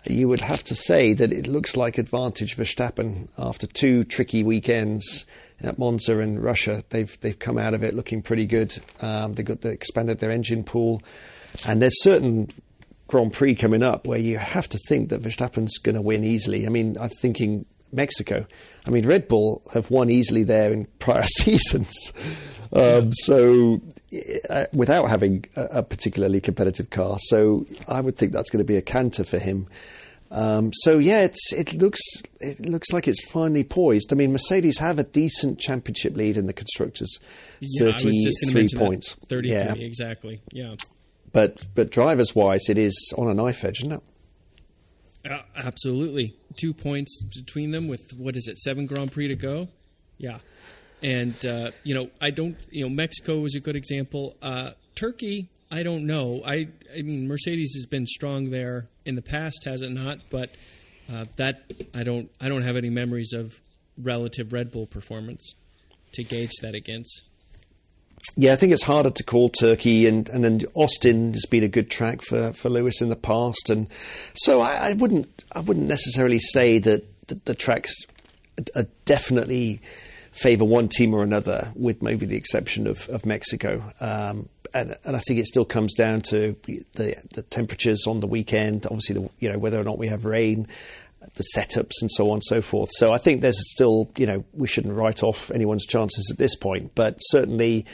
[0.07, 4.43] you would have to say that it looks like advantage for Verstappen after two tricky
[4.43, 5.26] weekends
[5.64, 6.84] at Monza and Russia.
[6.89, 8.78] They've they've come out of it looking pretty good.
[9.01, 11.01] Um, they got they expanded their engine pool,
[11.66, 12.49] and there's certain
[13.07, 16.66] Grand Prix coming up where you have to think that Verstappen's going to win easily.
[16.66, 18.45] I mean, I'm thinking Mexico.
[18.88, 22.14] I mean, Red Bull have won easily there in prior seasons.
[22.74, 23.82] Um, so,
[24.49, 28.68] uh, without having a, a particularly competitive car, so I would think that's going to
[28.68, 29.68] be a canter for him.
[30.34, 31.99] Um, so yeah, it's it looks
[32.39, 34.13] it looks like it's finally poised.
[34.13, 37.19] I mean, Mercedes have a decent championship lead in the constructors,
[37.59, 38.77] Yeah, I was just going to thirty-three that.
[38.79, 39.15] points.
[39.27, 40.41] 33, Yeah, exactly.
[40.53, 40.75] Yeah.
[41.34, 44.01] but but drivers wise, it is on a knife edge, isn't it?
[45.29, 46.34] Uh, absolutely.
[46.55, 49.67] Two points between them with, what is it, seven Grand Prix to go?
[50.17, 50.39] Yeah.
[51.03, 54.36] And, uh, you know, I don't, you know, Mexico is a good example.
[54.41, 56.41] Uh, Turkey, I don't know.
[56.45, 60.20] I, I mean, Mercedes has been strong there in the past, has it not?
[60.30, 60.52] But
[61.12, 63.60] uh, that, I don't, I don't have any memories of
[63.97, 65.56] relative Red Bull performance
[66.14, 67.24] to gauge that against.
[68.36, 71.68] Yeah, I think it's harder to call Turkey, and, and then Austin has been a
[71.68, 73.88] good track for, for Lewis in the past, and
[74.36, 77.93] so I, I wouldn't I wouldn't necessarily say that the, the tracks
[78.76, 79.82] are definitely
[80.32, 83.91] favour one team or another, with maybe the exception of, of Mexico.
[83.99, 86.55] Um, and, and, I think it still comes down to
[86.95, 88.86] the, the temperatures on the weekend.
[88.86, 90.67] Obviously, the, you know whether or not we have rain,
[91.36, 92.89] the setups, and so on and so forth.
[92.93, 96.55] So I think there's still you know we shouldn't write off anyone's chances at this
[96.55, 97.86] point, but certainly.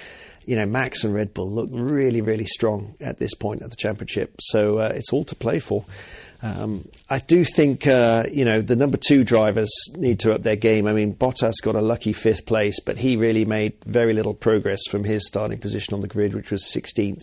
[0.46, 3.76] You know, Max and Red Bull look really, really strong at this point of the
[3.76, 4.34] championship.
[4.40, 5.84] So uh, it's all to play for.
[6.42, 10.56] Um, I do think uh, you know the number two drivers need to up their
[10.56, 10.86] game.
[10.86, 14.80] I mean, Bottas got a lucky fifth place, but he really made very little progress
[14.90, 17.22] from his starting position on the grid, which was 16th.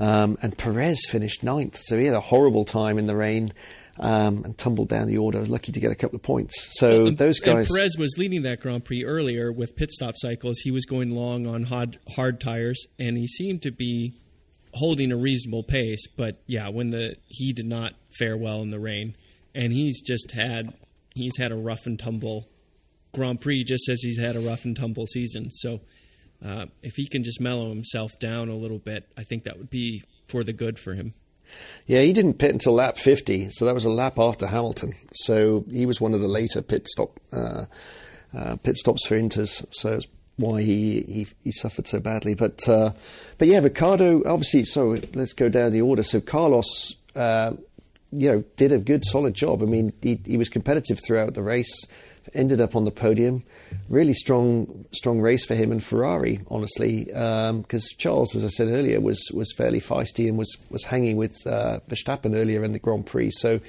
[0.00, 3.52] Um, and Perez finished ninth, so he had a horrible time in the rain.
[4.00, 5.36] Um, and tumbled down the order.
[5.36, 6.78] I was lucky to get a couple of points.
[6.78, 7.68] So well, those guys.
[7.68, 10.60] And Perez was leading that Grand Prix earlier with pit stop cycles.
[10.60, 14.14] He was going long on hard, hard tires, and he seemed to be
[14.74, 16.06] holding a reasonable pace.
[16.16, 19.16] But yeah, when the he did not fare well in the rain,
[19.54, 20.74] and he's just had
[21.14, 22.48] he's had a rough and tumble
[23.14, 25.50] Grand Prix, just as he's had a rough and tumble season.
[25.50, 25.80] So
[26.44, 29.70] uh, if he can just mellow himself down a little bit, I think that would
[29.70, 31.14] be for the good for him.
[31.86, 34.94] Yeah, he didn't pit until lap 50, so that was a lap after Hamilton.
[35.12, 37.66] So he was one of the later pit stop uh,
[38.34, 39.64] uh, pit stops for Inters.
[39.72, 40.06] So it's
[40.36, 42.34] why he, he, he suffered so badly.
[42.34, 42.92] But uh,
[43.38, 44.64] but yeah, Ricciardo obviously.
[44.64, 46.02] So let's go down the order.
[46.02, 47.52] So Carlos, uh,
[48.12, 49.62] you know, did a good solid job.
[49.62, 51.84] I mean, he he was competitive throughout the race.
[52.34, 53.42] Ended up on the podium.
[53.88, 58.68] Really strong strong race for him and Ferrari, honestly, because um, Charles, as I said
[58.68, 62.78] earlier, was was fairly feisty and was was hanging with uh, Verstappen earlier in the
[62.78, 63.32] Grand Prix.
[63.32, 63.60] So.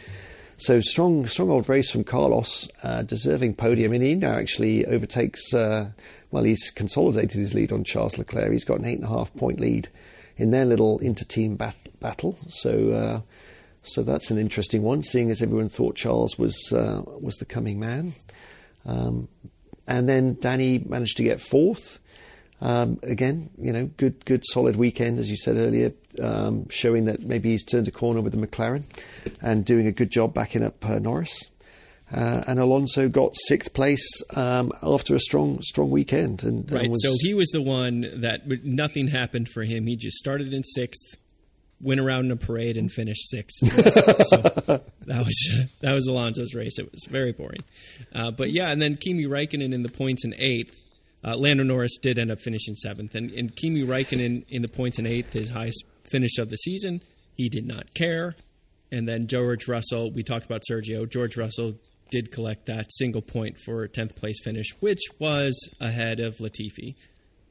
[0.60, 5.54] So strong, strong old race from Carlos, uh, deserving podium, and he now actually overtakes
[5.54, 5.90] uh,
[6.34, 8.52] well, he's consolidated his lead on Charles Leclerc.
[8.52, 9.88] He's got an eight and a half point lead
[10.36, 12.40] in their little inter-team bat- battle.
[12.50, 13.22] So, uh,
[13.84, 15.04] so that's an interesting one.
[15.04, 18.14] Seeing as everyone thought Charles was uh, was the coming man,
[18.84, 19.28] um,
[19.86, 22.00] and then Danny managed to get fourth.
[22.62, 27.22] Um, again, you know, good, good, solid weekend, as you said earlier, um, showing that
[27.22, 28.86] maybe he's turned a corner with the McLaren
[29.40, 31.50] and doing a good job backing up uh, Norris.
[32.14, 36.44] Uh, and Alonso got sixth place um, after a strong, strong weekend.
[36.44, 39.88] And, right, and was, so he was the one that nothing happened for him.
[39.88, 41.18] He just started in sixth,
[41.82, 43.58] went around in a parade, and finished sixth.
[43.66, 46.78] so that was that was Alonso's race.
[46.78, 47.64] It was very boring,
[48.14, 48.70] uh, but yeah.
[48.70, 50.80] And then Kimi Raikkonen in the points in eighth.
[51.26, 55.00] Uh, Lando Norris did end up finishing seventh, and, and Kimi Raikkonen in the points
[55.00, 57.02] in eighth, his highest finish of the season.
[57.36, 58.36] He did not care.
[58.92, 61.10] And then George Russell, we talked about Sergio.
[61.10, 61.76] George Russell
[62.14, 66.94] did collect that single point for 10th place finish, which was ahead of Latifi.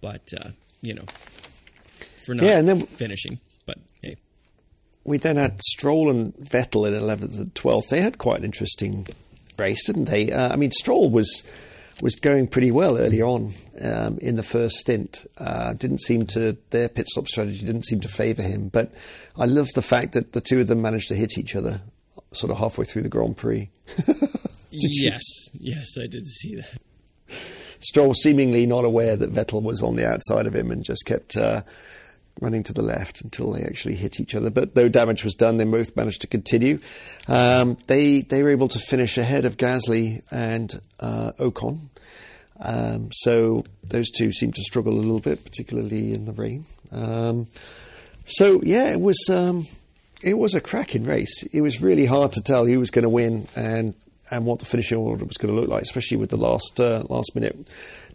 [0.01, 0.51] But, uh,
[0.81, 1.03] you know,
[2.25, 3.41] for not yeah, and then finishing.
[3.67, 4.19] But hey.
[5.03, 7.89] We then had Stroll and Vettel in 11th and 12th.
[7.89, 9.09] They had quite an interesting
[9.59, 10.31] race, didn't they?
[10.31, 11.43] Uh, I mean, Stroll was
[12.01, 15.27] was going pretty well early on um, in the first stint.
[15.39, 18.69] Uh, didn't seem to their pit stop strategy didn't seem to favour him.
[18.69, 18.93] But
[19.37, 21.81] I love the fact that the two of them managed to hit each other
[22.33, 23.71] sort of halfway through the Grand Prix.
[24.73, 27.37] yes, yes, I did see that.
[27.81, 31.37] Stroll seemingly not aware that Vettel was on the outside of him and just kept
[31.37, 31.63] uh,
[32.41, 34.51] running to the left until they actually hit each other.
[34.51, 35.57] But no damage was done.
[35.57, 36.79] They both managed to continue.
[37.29, 41.81] Um, they they were able to finish ahead of Gasly and uh, Ocon.
[42.61, 46.65] Um, so those two seemed to struggle a little bit, particularly in the rain.
[46.93, 47.49] Um,
[48.25, 49.67] so yeah, it was um,
[50.23, 51.43] it was a cracking race.
[51.53, 53.95] It was really hard to tell who was going to win and
[54.33, 57.05] and what the finishing order was going to look like, especially with the last uh,
[57.09, 57.69] last minute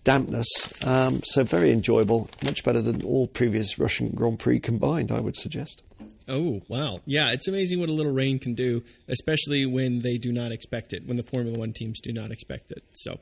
[0.03, 0.47] dampness.
[0.86, 5.38] Um, so very enjoyable, much better than all previous Russian Grand Prix combined, I would
[5.38, 5.84] suggest.
[6.28, 10.34] Oh wow, yeah, it's amazing what a little rain can do, especially when they do
[10.34, 12.84] not expect it, when the Formula One teams do not expect it.
[12.91, 13.20] So.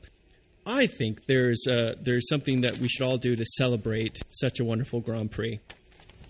[0.68, 4.64] I think there's uh, there's something that we should all do to celebrate such a
[4.64, 5.60] wonderful Grand Prix,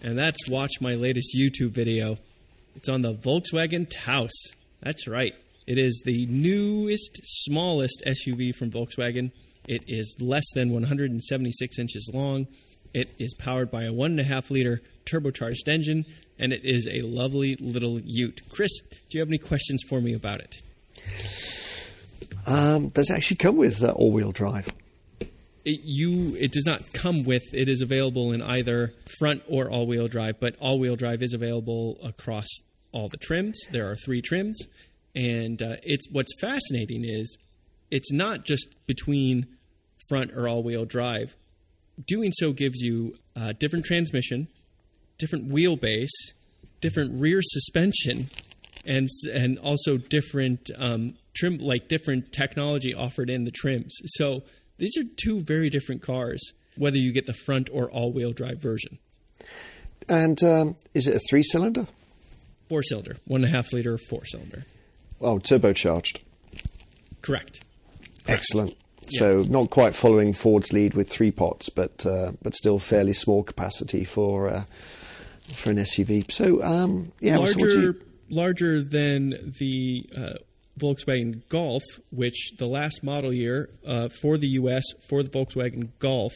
[0.02, 2.18] and that's watch my latest YouTube video.
[2.74, 4.54] It's on the Volkswagen Taos.
[4.82, 5.34] That's right.
[5.66, 9.32] It is the newest, smallest SUV from Volkswagen.
[9.66, 12.46] It is less than 176 inches long.
[12.94, 16.06] It is powered by a 1.5 liter turbocharged engine,
[16.38, 18.42] and it is a lovely little ute.
[18.50, 20.56] Chris, do you have any questions for me about it?
[22.46, 24.68] Um, does it actually come with uh, all wheel drive?
[25.64, 29.84] It, you it does not come with it is available in either front or all
[29.84, 32.46] wheel drive but all wheel drive is available across
[32.92, 34.68] all the trims there are three trims
[35.16, 37.38] and uh, it's what's fascinating is
[37.90, 39.46] it's not just between
[40.08, 41.34] front or all wheel drive.
[42.06, 44.48] Doing so gives you uh, different transmission,
[45.16, 46.10] different wheelbase,
[46.82, 48.28] different rear suspension,
[48.84, 53.96] and and also different um, trim, like different technology offered in the trims.
[54.04, 54.42] So
[54.76, 58.60] these are two very different cars, whether you get the front or all wheel drive
[58.60, 58.98] version.
[60.06, 61.86] And um, is it a three cylinder?
[62.68, 64.66] Four cylinder, one and a half liter, four cylinder.
[65.20, 66.18] Oh, turbocharged.
[67.22, 67.60] Correct.
[68.28, 68.74] Excellent.
[69.08, 73.44] So not quite following Ford's lead with three pots, but uh, but still fairly small
[73.44, 74.64] capacity for uh,
[75.54, 76.30] for an SUV.
[76.30, 80.34] So um, yeah, larger you- larger than the uh,
[80.80, 84.84] Volkswagen Golf, which the last model year uh, for the U.S.
[85.08, 86.32] for the Volkswagen Golf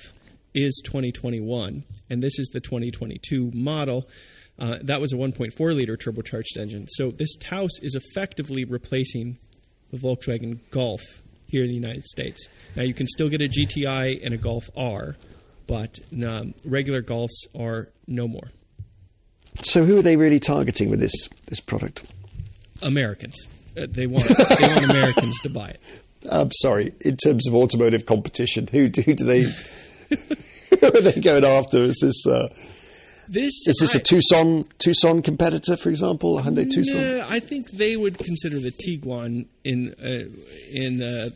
[0.54, 4.08] is 2021, and this is the 2022 model.
[4.60, 6.86] Uh, that was a 1.4 liter turbocharged engine.
[6.88, 9.38] So this Taos is effectively replacing
[9.90, 11.00] the Volkswagen Golf
[11.46, 12.46] here in the United States.
[12.76, 15.16] Now you can still get a GTI and a Golf R,
[15.66, 18.50] but um, regular Golfs are no more.
[19.62, 22.04] so who are they really targeting with this this product?
[22.82, 23.48] Americans.
[23.76, 25.80] Uh, they want they want Americans to buy it.
[26.30, 26.92] I'm sorry.
[27.00, 29.42] In terms of automotive competition, who do, who do they?
[30.10, 31.82] who are they going after?
[31.82, 32.48] Is this uh,
[33.30, 37.18] This is this I- a Tucson Tucson competitor, for example, a Hyundai Tucson?
[37.18, 40.28] Nah, I think they would consider the Tiguan in uh,
[40.72, 41.30] in uh,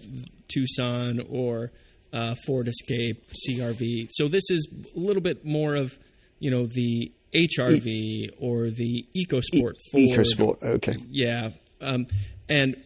[0.53, 1.70] Tucson or
[2.12, 4.09] uh, Ford Escape CRV.
[4.12, 4.66] So this is
[4.97, 5.97] a little bit more of
[6.40, 10.03] you know the HRV or the EcoSport Ford.
[10.18, 10.62] EcoSport.
[10.62, 10.97] Okay.
[11.09, 12.07] Yeah, um,
[12.49, 12.76] and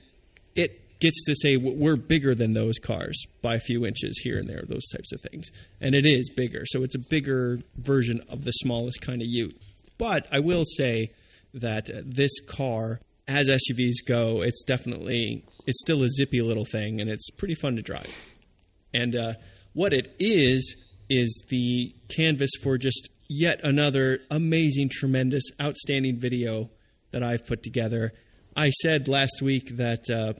[1.00, 4.64] gets to say we're bigger than those cars by a few inches here and there,
[4.66, 6.64] those types of things, and it is bigger.
[6.66, 9.56] So it's a bigger version of the smallest kind of Ute.
[9.96, 11.10] But I will say
[11.54, 17.00] that uh, this car, as SUVs go, it's definitely it's still a zippy little thing,
[17.00, 18.32] and it's pretty fun to drive.
[18.94, 19.32] And uh,
[19.74, 20.76] what it is
[21.10, 26.70] is the canvas for just yet another amazing, tremendous, outstanding video
[27.10, 28.12] that I've put together.
[28.56, 30.34] I said last week that uh,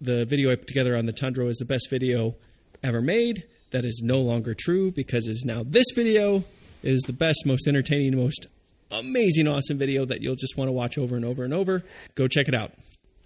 [0.00, 2.36] the video I put together on the Tundra is the best video
[2.82, 3.44] ever made.
[3.70, 6.44] That is no longer true because it's now this video
[6.82, 8.46] is the best, most entertaining, most
[8.90, 11.84] amazing, awesome video that you'll just want to watch over and over and over.
[12.14, 12.72] Go check it out.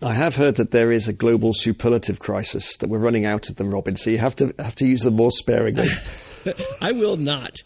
[0.00, 3.56] I have heard that there is a global superlative crisis that we're running out of
[3.56, 3.96] them, Robin.
[3.96, 5.86] So you have to have to use them more sparingly.
[6.80, 7.56] I will not,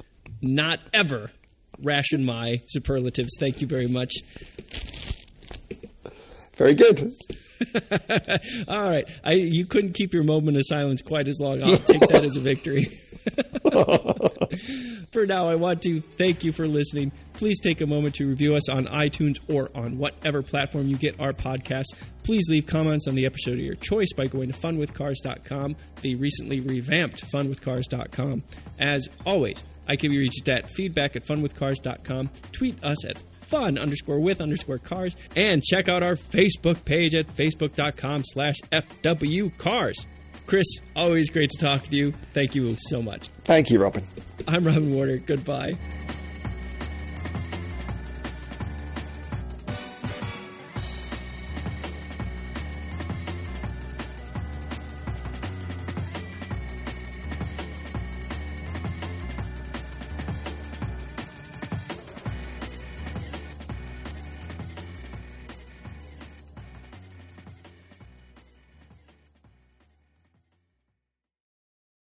[0.42, 1.30] not ever
[1.82, 3.36] ration my superlatives.
[3.38, 4.12] Thank you very much.
[6.56, 7.14] Very good.
[8.68, 11.62] All right, I you couldn't keep your moment of silence quite as long.
[11.62, 12.84] I'll take that as a victory.
[15.12, 17.12] for now, I want to thank you for listening.
[17.34, 21.18] Please take a moment to review us on iTunes or on whatever platform you get
[21.20, 21.86] our podcast.
[22.22, 26.60] Please leave comments on the episode of your choice by going to funwithcars.com, the recently
[26.60, 28.42] revamped funwithcars.com.
[28.78, 32.30] As always, I can be reached at feedback at funwithcars.com.
[32.52, 37.26] Tweet us at fun underscore with underscore cars and check out our Facebook page at
[37.26, 40.06] facebook.com slash FW cars.
[40.46, 42.12] Chris, always great to talk to you.
[42.32, 43.28] Thank you so much.
[43.44, 44.04] Thank you, Robin.
[44.46, 45.18] I'm Robin Warner.
[45.18, 45.76] Goodbye.